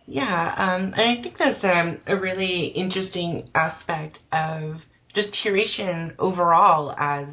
[0.07, 4.77] Yeah, um, and I think that's um, a really interesting aspect of
[5.14, 7.29] just curation overall as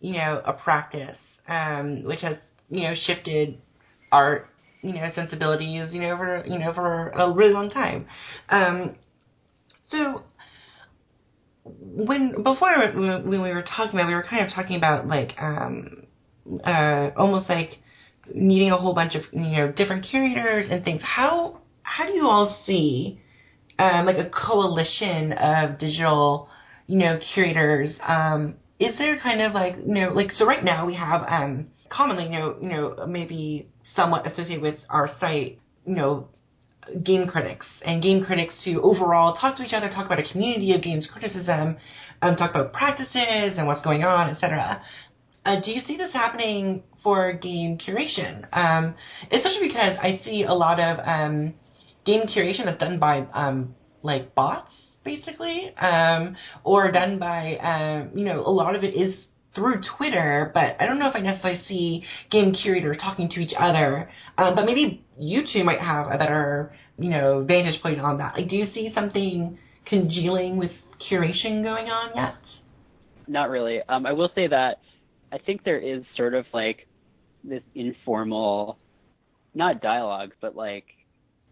[0.00, 1.18] you know a practice,
[1.48, 2.36] um, which has
[2.70, 3.58] you know shifted
[4.12, 4.48] art
[4.82, 8.06] you know sensibilities you know over you know for a really long time.
[8.48, 8.94] Um,
[9.88, 10.22] so
[11.64, 16.06] when before when we were talking about we were kind of talking about like um,
[16.64, 17.78] uh, almost like
[18.32, 21.00] needing a whole bunch of you know different curators and things.
[21.02, 23.20] How how do you all see
[23.78, 26.48] um, like a coalition of digital,
[26.86, 27.98] you know, curators?
[28.06, 31.68] Um, is there kind of like you know like so right now we have um,
[31.88, 36.28] commonly you know you know maybe somewhat associated with our site you know
[37.02, 40.74] game critics and game critics who overall talk to each other, talk about a community
[40.74, 41.76] of games criticism,
[42.22, 44.82] um, talk about practices and what's going on, etc.
[45.44, 48.46] Uh, do you see this happening for game curation?
[48.56, 48.94] Um,
[49.30, 51.54] especially because I see a lot of um,
[52.06, 54.72] game curation that's done by um, like bots
[55.04, 60.50] basically, um, or done by um, you know a lot of it is through Twitter,
[60.52, 64.10] but I don't know if I necessarily see game curators talking to each other.
[64.36, 68.34] Um, but maybe you two might have a better, you know, vantage point on that.
[68.34, 70.72] Like, do you see something congealing with
[71.08, 72.34] curation going on yet?
[73.28, 73.80] Not really.
[73.88, 74.80] I will say that
[75.34, 76.86] I think there is sort of like
[77.42, 78.78] this informal,
[79.54, 80.84] not dialogue, but like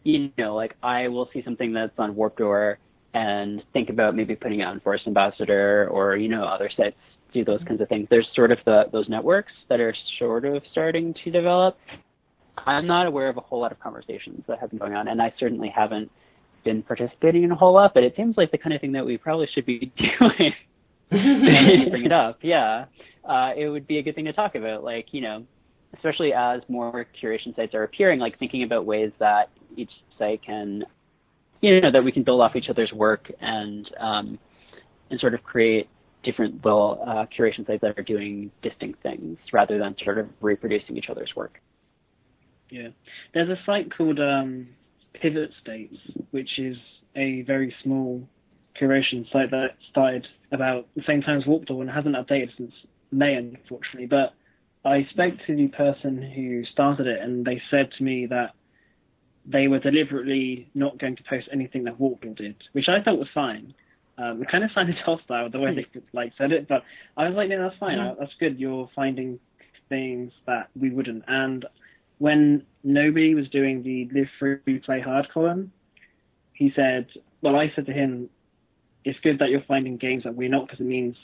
[0.05, 2.79] you know, like I will see something that's on Warp Door
[3.15, 6.97] and think about maybe putting out in Forest Ambassador or, you know, other sites
[7.33, 8.07] do those kinds of things.
[8.11, 11.77] There's sort of the, those networks that are sort of starting to develop.
[12.59, 15.21] I'm not aware of a whole lot of conversations that have been going on, and
[15.21, 16.11] I certainly haven't
[16.65, 19.05] been participating in a whole lot, but it seems like the kind of thing that
[19.05, 20.53] we probably should be doing.
[21.91, 22.87] bring it up, yeah.
[23.25, 25.45] Uh, it would be a good thing to talk about, like, you know,
[25.95, 30.85] especially as more curation sites are appearing, like thinking about ways that each site can,
[31.61, 34.39] you know, that we can build off each other's work and, um,
[35.11, 35.89] and sort of create
[36.23, 40.97] different little uh, curation sites that are doing distinct things rather than sort of reproducing
[40.97, 41.61] each other's work.
[42.71, 42.89] Yeah,
[43.35, 44.69] there's a site called um,
[45.13, 45.95] Pivot States,
[46.31, 46.77] which is
[47.17, 48.27] a very small
[48.83, 52.73] curation site that started about the same time as Warp Door and hasn't updated since
[53.11, 54.07] May, unfortunately.
[54.07, 54.35] But
[54.85, 58.55] I spoke to the person who started it, and they said to me that
[59.45, 63.19] they were deliberately not going to post anything that Warp Door did, which I thought
[63.19, 63.75] was fine.
[64.19, 66.83] Um, it kind of sounded hostile the way they like said it, but
[67.17, 67.99] I was like, no, that's fine.
[67.99, 68.21] Mm-hmm.
[68.21, 68.59] That's good.
[68.59, 69.39] You're finding
[69.89, 71.25] things that we wouldn't.
[71.29, 71.67] And
[72.19, 75.73] when nobody was doing the live free play hard column,
[76.53, 77.09] he said,
[77.41, 78.31] well, I said to him,
[79.05, 81.17] it's good that you're finding games that we're not because it means,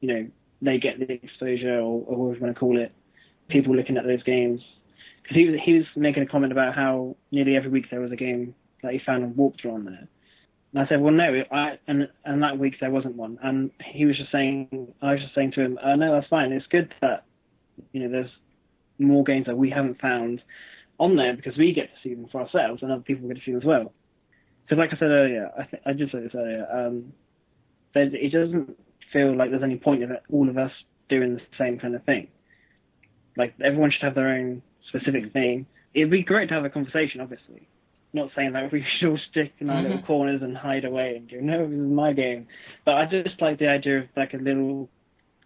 [0.00, 0.28] you know,
[0.60, 2.92] they get the exposure or, or whatever you want to call it,
[3.48, 4.60] people looking at those games.
[5.22, 8.12] Because he was, he was making a comment about how nearly every week there was
[8.12, 10.08] a game that he found and Warped on there.
[10.72, 13.38] And I said, well, no, I, and, and that week there wasn't one.
[13.42, 16.52] And he was just saying, I was just saying to him, uh, no, that's fine.
[16.52, 17.24] It's good that,
[17.92, 18.30] you know, there's
[18.98, 20.42] more games that we haven't found
[20.98, 23.42] on there because we get to see them for ourselves and other people get to
[23.44, 23.92] see them as well.
[24.64, 27.12] Because like I said earlier, I, th- I did say this earlier, um,
[27.94, 28.76] it doesn't
[29.12, 30.70] feel like there's any point of all of us
[31.08, 32.28] doing the same kind of thing.
[33.36, 35.66] Like everyone should have their own specific thing.
[35.94, 37.68] It'd be great to have a conversation, obviously,
[38.12, 39.88] not saying that we should all stick in our mm-hmm.
[39.88, 42.46] little corners and hide away and go, no, this is my game.
[42.84, 44.88] But I just like the idea of like a little,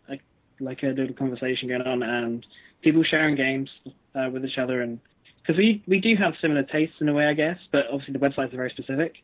[0.08, 0.22] like,
[0.60, 2.46] like a little conversation going on and
[2.82, 3.70] people sharing games
[4.14, 5.00] uh, with each other and
[5.46, 8.18] because we we do have similar tastes in a way, I guess, but obviously the
[8.18, 9.14] websites are very specific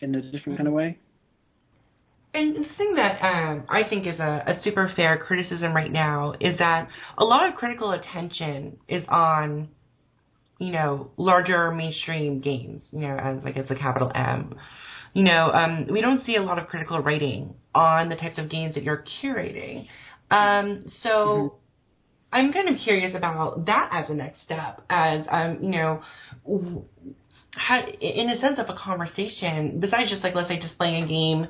[0.00, 0.98] in a different kind of way.
[2.34, 6.32] And the thing that um, I think is a, a super fair criticism right now
[6.40, 9.68] is that a lot of critical attention is on
[10.62, 14.54] you know, larger mainstream games, you know, as I guess a capital M.
[15.12, 18.48] You know, um, we don't see a lot of critical writing on the types of
[18.48, 19.88] games that you're curating.
[20.30, 21.56] Um, so mm-hmm.
[22.32, 26.02] I'm kind of curious about that as a next step, as um, you know,
[27.54, 31.48] how, in a sense of a conversation, besides just like let's say displaying a game,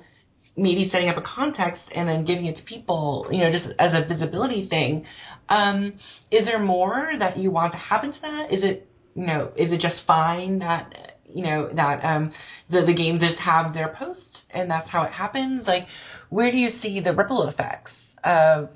[0.56, 3.92] maybe setting up a context and then giving it to people, you know, just as
[3.94, 5.06] a visibility thing.
[5.48, 5.94] Um,
[6.30, 8.52] is there more that you want to happen to that?
[8.52, 12.32] Is it you know, is it just fine that you know that um,
[12.70, 15.66] the the games just have their posts and that's how it happens?
[15.66, 15.86] Like,
[16.30, 17.92] where do you see the ripple effects
[18.24, 18.70] of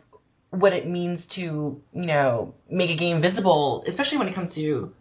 [0.58, 4.92] what it means to you know make a game visible, especially when it comes to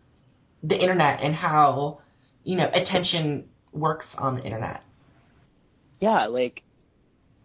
[0.63, 1.99] the internet and how
[2.43, 4.81] you know attention works on the internet?
[5.99, 6.61] Yeah, like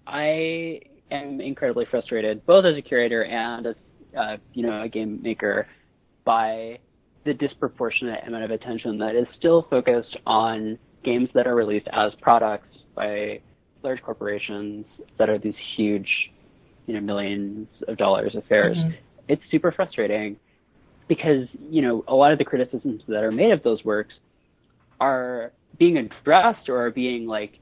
[0.06, 3.74] I am incredibly frustrated, both as a curator and as
[4.18, 5.66] uh, you know a game maker,
[6.24, 6.78] by
[7.24, 12.12] the disproportionate amount of attention that is still focused on games that are released as
[12.20, 13.40] products by
[13.82, 14.84] large corporations
[15.18, 16.08] that are these huge,
[16.90, 18.76] you know, millions of dollars affairs.
[18.76, 18.96] Mm-hmm.
[19.28, 20.36] It's super frustrating
[21.06, 24.12] because, you know, a lot of the criticisms that are made of those works
[24.98, 27.52] are being addressed or are being like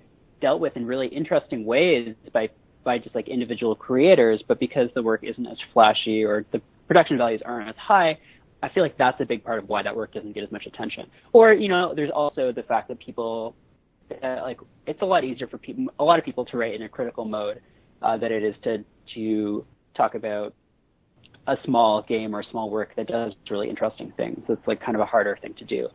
[0.41, 2.49] dealt with in really interesting ways by
[2.85, 7.19] by just like individual creators, but because the work isn't as flashy or the production
[7.19, 8.19] values aren't as high,
[8.63, 10.65] I feel like that's a big part of why that work doesn't get as much
[10.65, 11.05] attention.
[11.35, 13.55] Or, you know, there's also the fact that people,
[14.23, 16.83] uh, like, it's a lot easier for people, a lot of people to write in
[16.83, 17.61] a critical mode
[18.01, 18.85] uh, than it is to
[19.15, 19.65] to
[19.97, 20.55] talk about
[21.47, 24.43] a small game or small work that does really interesting things.
[24.49, 25.89] It's like kind of a harder thing to do.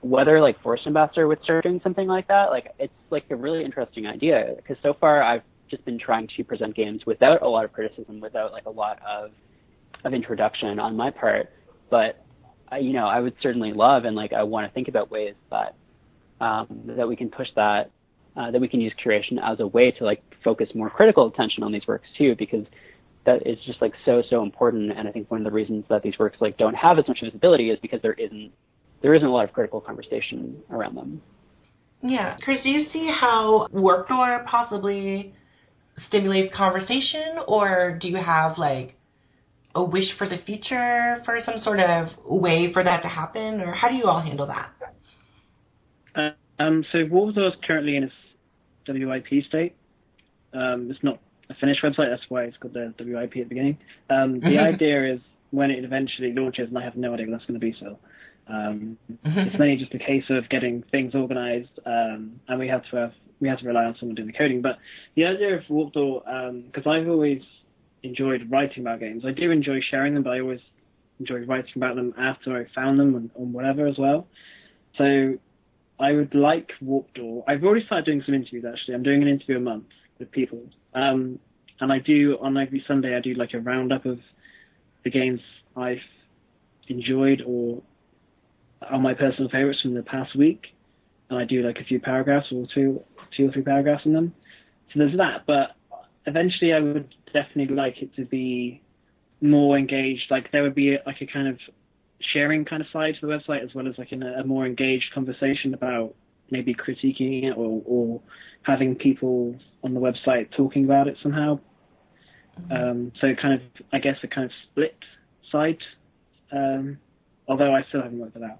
[0.00, 3.64] Whether like Forest Ambassador would start doing something like that, like it's like a really
[3.64, 7.64] interesting idea because so far I've just been trying to present games without a lot
[7.64, 9.30] of criticism, without like a lot of
[10.04, 11.48] of introduction on my part
[11.92, 12.24] but
[12.72, 15.34] uh, you know, I would certainly love and like I want to think about ways
[15.50, 15.74] that
[16.40, 17.90] um, that we can push that,
[18.34, 21.62] uh, that we can use curation as a way to like focus more critical attention
[21.62, 22.66] on these works too, because
[23.24, 24.92] that is just like so so important.
[24.96, 27.20] And I think one of the reasons that these works like don't have as much
[27.22, 28.52] visibility is because there isn't
[29.02, 31.22] there isn't a lot of critical conversation around them.
[32.02, 35.34] Yeah, Chris, do you see how Warp Door possibly
[36.08, 38.96] stimulates conversation, or do you have like
[39.74, 43.72] a wish for the future for some sort of way for that to happen, or
[43.72, 44.70] how do you all handle that?
[46.14, 48.10] Uh, um, so Warp Door is currently in
[48.88, 49.76] a WIP state.
[50.54, 51.18] Um, it's not
[51.50, 52.10] a finished website.
[52.10, 53.78] That's why it's got the WIP at the beginning.
[54.10, 57.44] Um, the idea is when it eventually launches, and I have no idea when that's
[57.46, 57.98] going to be still.
[58.48, 62.96] Um, it's mainly just a case of getting things organized, um, and we have to
[62.96, 64.62] have we have to rely on someone doing the coding.
[64.62, 64.78] But
[65.16, 66.22] the idea of Warp Door,
[66.66, 67.42] because I've always
[68.02, 69.24] enjoyed writing about games.
[69.26, 70.60] I do enjoy sharing them, but I always
[71.18, 74.26] enjoy writing about them after I found them and, and whatever as well.
[74.96, 75.38] So
[75.98, 77.44] I would like Warp Door.
[77.48, 78.94] I've already started doing some interviews actually.
[78.94, 79.86] I'm doing an interview a month
[80.22, 80.62] with people,
[80.94, 81.38] um,
[81.80, 84.20] and I do on every Sunday I do like a roundup of
[85.02, 85.40] the games
[85.76, 85.98] I've
[86.86, 87.82] enjoyed or
[88.80, 90.66] are my personal favorites from the past week,
[91.28, 93.02] and I do like a few paragraphs or two,
[93.36, 94.32] two or three paragraphs in them.
[94.92, 95.74] So there's that, but
[96.26, 98.82] eventually I would definitely like it to be
[99.40, 100.30] more engaged.
[100.30, 101.58] Like there would be like a kind of
[102.32, 105.06] sharing kind of side to the website as well as like a, a more engaged
[105.12, 106.14] conversation about
[106.52, 108.20] maybe critiquing it or, or
[108.62, 111.58] having people on the website talking about it somehow.
[112.60, 112.72] Mm-hmm.
[112.72, 114.96] Um, so kind of, I guess, a kind of split
[115.50, 115.78] side.
[116.52, 116.98] Um,
[117.48, 118.58] although I still haven't worked it out.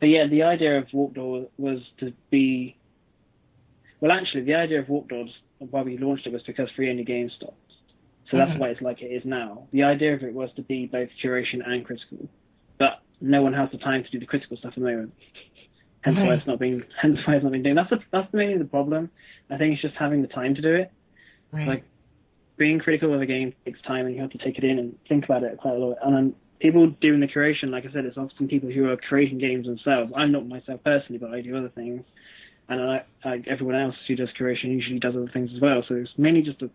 [0.00, 1.16] But yeah, the idea of Warp
[1.58, 2.76] was to be.
[4.00, 5.26] Well, actually, the idea of Warp Door,
[5.58, 7.56] why we launched it, was because Free Indie Games stopped.
[8.30, 8.48] So mm-hmm.
[8.48, 9.66] that's why it's like it is now.
[9.72, 12.28] The idea of it was to be both curation and critical,
[12.78, 15.12] but no one has the time to do the critical stuff at the moment.
[16.02, 17.74] Hence why it's not being, hence why it's not being done.
[17.74, 19.10] That's the, that's mainly the problem.
[19.50, 20.92] I think it's just having the time to do it.
[21.52, 21.68] Right.
[21.68, 21.84] Like
[22.56, 24.98] being critical of a game takes time, and you have to take it in and
[25.08, 25.96] think about it quite a lot.
[26.02, 29.38] And then people doing the curation, like I said, it's often people who are creating
[29.38, 30.12] games themselves.
[30.16, 32.04] I'm not myself personally, but I do other things,
[32.68, 35.82] and I, I, everyone else who does curation usually does other things as well.
[35.88, 36.70] So it's mainly just a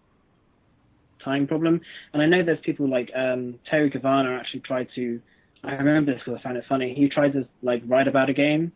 [1.24, 1.82] time problem.
[2.13, 5.21] And I know there's people like um, Terry Cavanagh actually tried to.
[5.63, 6.93] I remember this because I found it funny.
[6.93, 8.74] He tried to like write about a game,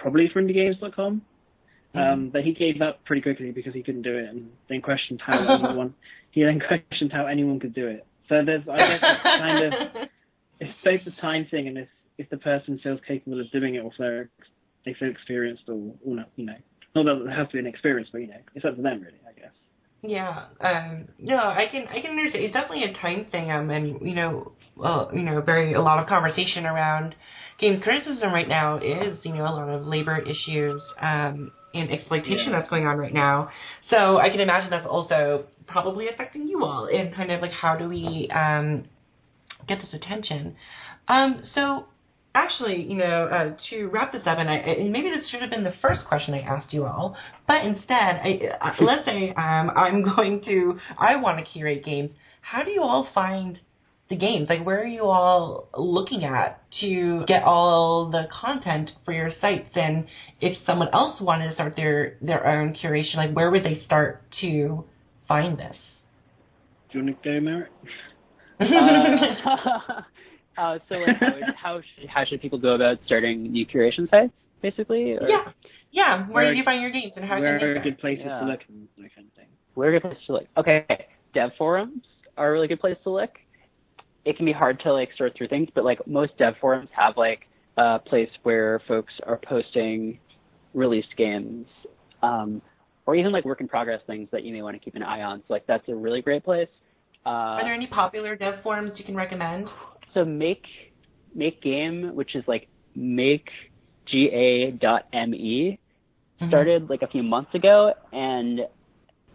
[0.00, 1.22] probably for IndieGames.com,
[1.94, 1.98] mm-hmm.
[1.98, 5.20] um, but he gave up pretty quickly because he couldn't do it, and then questioned
[5.24, 5.94] how anyone.
[6.30, 8.06] He then questioned how anyone could do it.
[8.28, 10.08] So there's, I guess, it's kind of
[10.60, 11.88] it's both the time thing and if
[12.18, 14.30] if the person feels capable of doing it or if they're
[14.84, 16.54] they feel experienced or, or not, you know,
[16.94, 19.00] not that it has to be an experience, but you know, it's up to them
[19.00, 19.52] really, I guess.
[20.02, 20.46] Yeah.
[20.60, 22.44] Um, no, I can I can understand.
[22.44, 23.50] It's definitely a time thing.
[23.50, 27.14] Um, and you know, well, you know, very a lot of conversation around
[27.58, 32.46] games criticism right now is you know a lot of labor issues um, and exploitation
[32.50, 32.58] yeah.
[32.58, 33.48] that's going on right now.
[33.88, 37.76] So I can imagine that's also probably affecting you all in kind of like how
[37.76, 38.84] do we um,
[39.68, 40.56] get this attention.
[41.08, 41.86] Um, so
[42.34, 45.50] actually, you know, uh, to wrap this up, and, I, and maybe this should have
[45.50, 47.16] been the first question I asked you all,
[47.46, 52.12] but instead, I, uh, let's say um, I'm going to, I want to curate games.
[52.40, 53.60] How do you all find
[54.10, 54.48] the games?
[54.50, 59.70] Like, where are you all looking at to get all the content for your sites?
[59.74, 60.06] And
[60.40, 64.22] if someone else wanted to start their their own curation, like, where would they start
[64.42, 64.84] to
[65.26, 65.76] find this?
[66.92, 67.72] Do you want to go, Merritt?
[69.46, 70.02] uh,
[70.60, 74.32] Uh, so like how, how should how should people go about starting new curation sites,
[74.60, 75.12] basically?
[75.12, 75.26] Or?
[75.26, 75.52] Yeah,
[75.90, 76.26] yeah.
[76.26, 78.40] Where, where do you find your games and how where can are good places yeah.
[78.40, 79.46] to look and that kind of thing?
[79.72, 80.46] Where are good places to look?
[80.58, 82.02] Okay, dev forums
[82.36, 83.30] are a really good place to look.
[84.24, 87.16] It can be hard to like sort through things, but like most dev forums have
[87.16, 90.18] like a place where folks are posting
[90.74, 91.66] released games,
[92.22, 92.60] um,
[93.06, 95.22] or even like work in progress things that you may want to keep an eye
[95.22, 95.38] on.
[95.40, 96.68] So like that's a really great place.
[97.24, 99.68] Uh, are there any popular dev forums you can recommend?
[100.14, 100.64] so make
[101.34, 104.78] make game, which is like makega.me,
[106.40, 106.48] mm-hmm.
[106.48, 108.60] started like a few months ago, and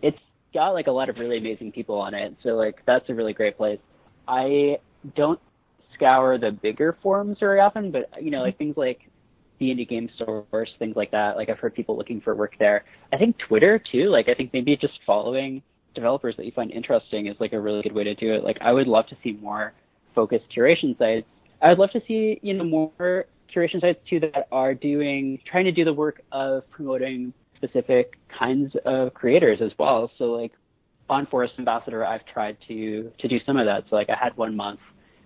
[0.02, 0.20] it's
[0.54, 2.36] got like a lot of really amazing people on it.
[2.44, 3.80] So like that's a really great place.
[4.28, 4.78] I
[5.16, 5.40] don't
[5.94, 9.10] scour the bigger forums very often, but you know like things like
[9.60, 11.38] the indie game source, things like that.
[11.38, 12.84] Like I've heard people looking for work there.
[13.14, 14.10] I think Twitter too.
[14.10, 15.62] Like I think maybe just following
[15.94, 18.44] developers that you find interesting is like a really good way to do it.
[18.44, 19.74] Like I would love to see more
[20.14, 21.28] focused curation sites.
[21.62, 25.66] I would love to see, you know, more curation sites too that are doing, trying
[25.66, 30.12] to do the work of promoting specific kinds of creators as well.
[30.18, 30.52] So like
[31.10, 33.86] on Forest Ambassador, I've tried to, to do some of that.
[33.90, 34.80] So like I had one month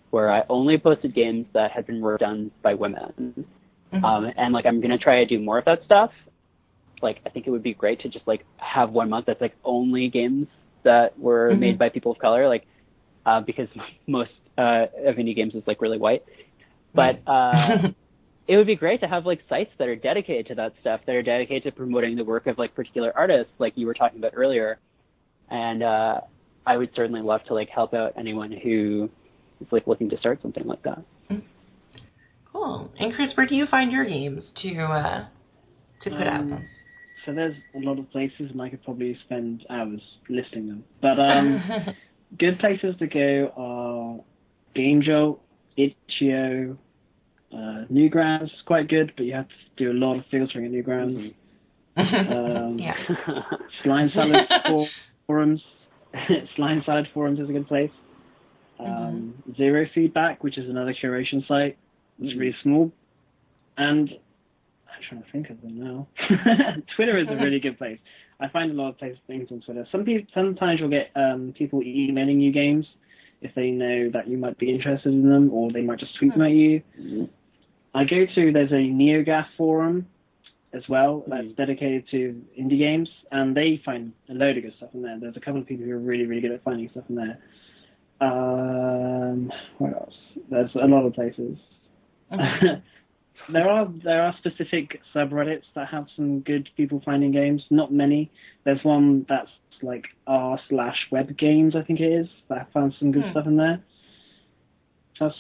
[0.10, 3.46] where I only posted games that had been worked on by women.
[3.94, 4.04] Mm-hmm.
[4.04, 6.12] Um, and like I'm going to try to do more of that stuff.
[7.02, 9.56] Like I think it would be great to just like have one month that's like
[9.64, 10.48] only games
[10.84, 11.60] that were mm-hmm.
[11.60, 12.48] made by people of color.
[12.48, 12.66] Like,
[13.26, 13.68] uh, because
[14.08, 16.24] most uh, of indie games is like really white.
[16.94, 17.90] But uh,
[18.48, 21.16] it would be great to have like sites that are dedicated to that stuff, that
[21.16, 24.34] are dedicated to promoting the work of like particular artists, like you were talking about
[24.36, 24.80] earlier.
[25.50, 26.22] And uh,
[26.66, 29.10] I would certainly love to like help out anyone who
[29.62, 31.04] is like looking to start something like that.
[32.52, 32.92] Cool.
[33.00, 35.26] And Chris, where do you find your games to uh,
[36.02, 36.60] to put um, out?
[37.26, 40.84] so there's a lot of places, and I could probably spend hours listing them.
[41.02, 41.62] But um,
[42.40, 44.24] good places to go are
[44.76, 45.42] Game Jolt,
[45.78, 46.78] itch.io,
[47.52, 50.72] uh, Newgrounds is quite good, but you have to do a lot of filtering at
[50.72, 51.34] Newgrounds.
[51.98, 52.96] Um, yeah.
[53.84, 54.48] Slime Salad
[55.30, 55.62] forums.
[56.56, 57.92] Slime Salad forums is a good place.
[58.80, 61.78] Um, Zero Feedback, which is another curation site,
[62.18, 62.92] which is really small.
[63.78, 66.08] And I'm trying to think of them now.
[66.96, 68.00] Twitter is a really good place.
[68.40, 69.88] I find a lot of places things on Twitter.
[69.92, 72.88] Some people, sometimes you'll get um, people emailing you games
[73.42, 76.34] if they know that you might be interested in them, or they might just tweet
[76.34, 76.82] them at you.
[77.94, 80.08] I go to there's a NeoGAF forum
[80.74, 81.56] as well that's Mhm.
[81.56, 85.18] dedicated to indie games, and they find a load of good stuff in there.
[85.20, 87.40] There's a couple of people who are really really good at finding stuff in there.
[88.22, 90.16] Um, what else?
[90.50, 91.58] There's a lot of places.
[92.32, 97.64] there are there are specific subreddits that have some good people finding games.
[97.70, 98.30] Not many.
[98.66, 99.50] There's one that's
[99.82, 102.28] like r slash web games, I think it is.
[102.50, 103.32] That I found some good Hmm.
[103.32, 103.82] stuff in there.
[105.20, 105.36] That's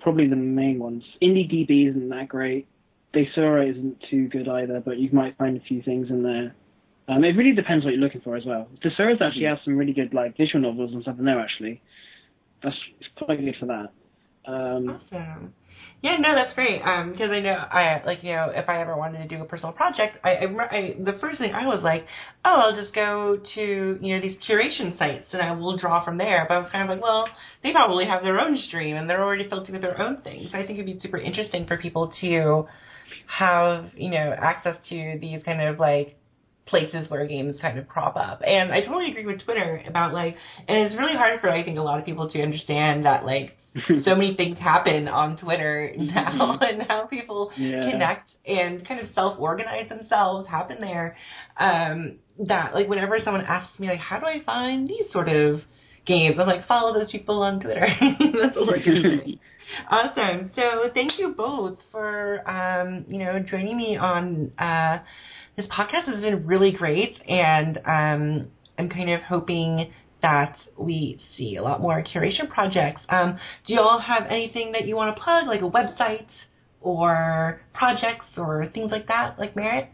[0.00, 1.04] probably the main ones.
[1.22, 2.66] IndieDB isn't that great.
[3.14, 6.54] Basura isn't too good either, but you might find a few things in there.
[7.06, 8.68] Um, it really depends what you're looking for as well.
[8.82, 11.82] Thesaurus actually has some really good like visual novels and stuff in there actually.
[12.62, 13.90] That's it's quite good for that.
[14.46, 15.54] Um, Awesome.
[16.02, 16.82] Yeah, no, that's great.
[16.82, 19.46] Um, because I know I like you know if I ever wanted to do a
[19.46, 22.04] personal project, I, I, I the first thing I was like,
[22.44, 26.18] oh, I'll just go to you know these curation sites and I will draw from
[26.18, 26.44] there.
[26.48, 27.26] But I was kind of like, well,
[27.62, 30.52] they probably have their own stream and they're already filtered with their own things.
[30.52, 32.66] So I think it'd be super interesting for people to
[33.26, 36.16] have you know access to these kind of like
[36.66, 38.40] places where games kind of crop up.
[38.46, 41.78] And I totally agree with Twitter about like, and it's really hard for I think
[41.78, 43.56] a lot of people to understand that like
[44.02, 47.90] so many things happen on Twitter now and how people Yeah.
[47.90, 51.16] connect and kind of self organize themselves happen there.
[51.58, 52.16] Um,
[52.46, 55.60] that like whenever someone asks me like how do I find these sort of
[56.06, 57.86] games, I'm like follow those people on Twitter.
[58.00, 59.40] That's all I can say.
[59.90, 60.50] Awesome.
[60.54, 64.98] So thank you both for um, you know joining me on uh,
[65.56, 66.04] this podcast.
[66.06, 68.48] has been really great, and um,
[68.78, 69.92] I'm kind of hoping
[70.22, 73.02] that we see a lot more curation projects.
[73.10, 76.28] Um, do you all have anything that you want to plug, like a website
[76.80, 79.90] or projects or things like that, like Merritt?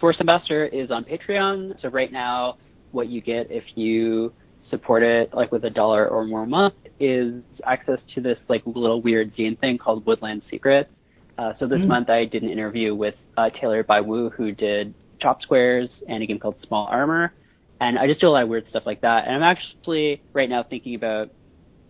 [0.00, 1.80] Forest Ambassador is on Patreon.
[1.82, 2.56] So right now,
[2.90, 4.32] what you get if you
[4.70, 8.62] support it like with a dollar or more a month is access to this like
[8.66, 10.90] little weird zine thing called Woodland Secrets.
[11.36, 11.88] Uh, so this Mm.
[11.88, 16.22] month I did an interview with uh, Taylor by Wu who did Chop Squares and
[16.22, 17.32] a game called Small Armor.
[17.80, 19.24] And I just do a lot of weird stuff like that.
[19.26, 21.28] And I'm actually right now thinking about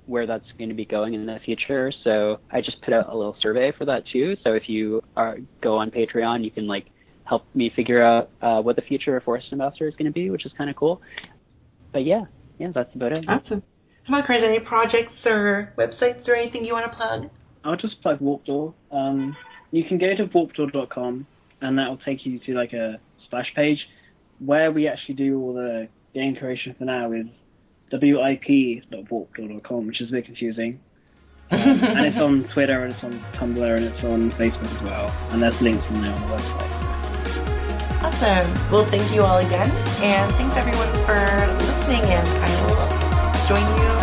[0.05, 1.93] where that's going to be going in the future.
[2.05, 4.37] So I just put out a little survey for that too.
[4.45, 6.87] So if you are go on Patreon, you can like
[7.25, 10.31] help me figure out uh, what the future of Forest Ambassador is going to be,
[10.31, 11.01] which is kind of cool.
[11.93, 12.23] But yeah,
[12.59, 13.25] yeah, that's about it.
[13.29, 13.63] Awesome.
[14.05, 14.43] How about Chris?
[14.45, 17.31] Any projects or websites or anything you want to plug?
[17.65, 18.75] I'll just plug Warp Door.
[18.91, 19.37] Um,
[19.71, 21.27] you can go to warpdoor.com
[21.61, 23.79] and that will take you to like a splash page
[24.39, 27.27] where we actually do all the game creation for now is
[27.93, 30.81] wip.warpdoor.com, which is a bit confusing.
[31.51, 35.15] Um, and it's on Twitter and it's on Tumblr and it's on Facebook as well.
[35.33, 36.89] And there's links in there on the website.
[38.01, 38.71] Awesome.
[38.71, 43.98] Well, thank you all again, and thanks everyone for listening, and I will join you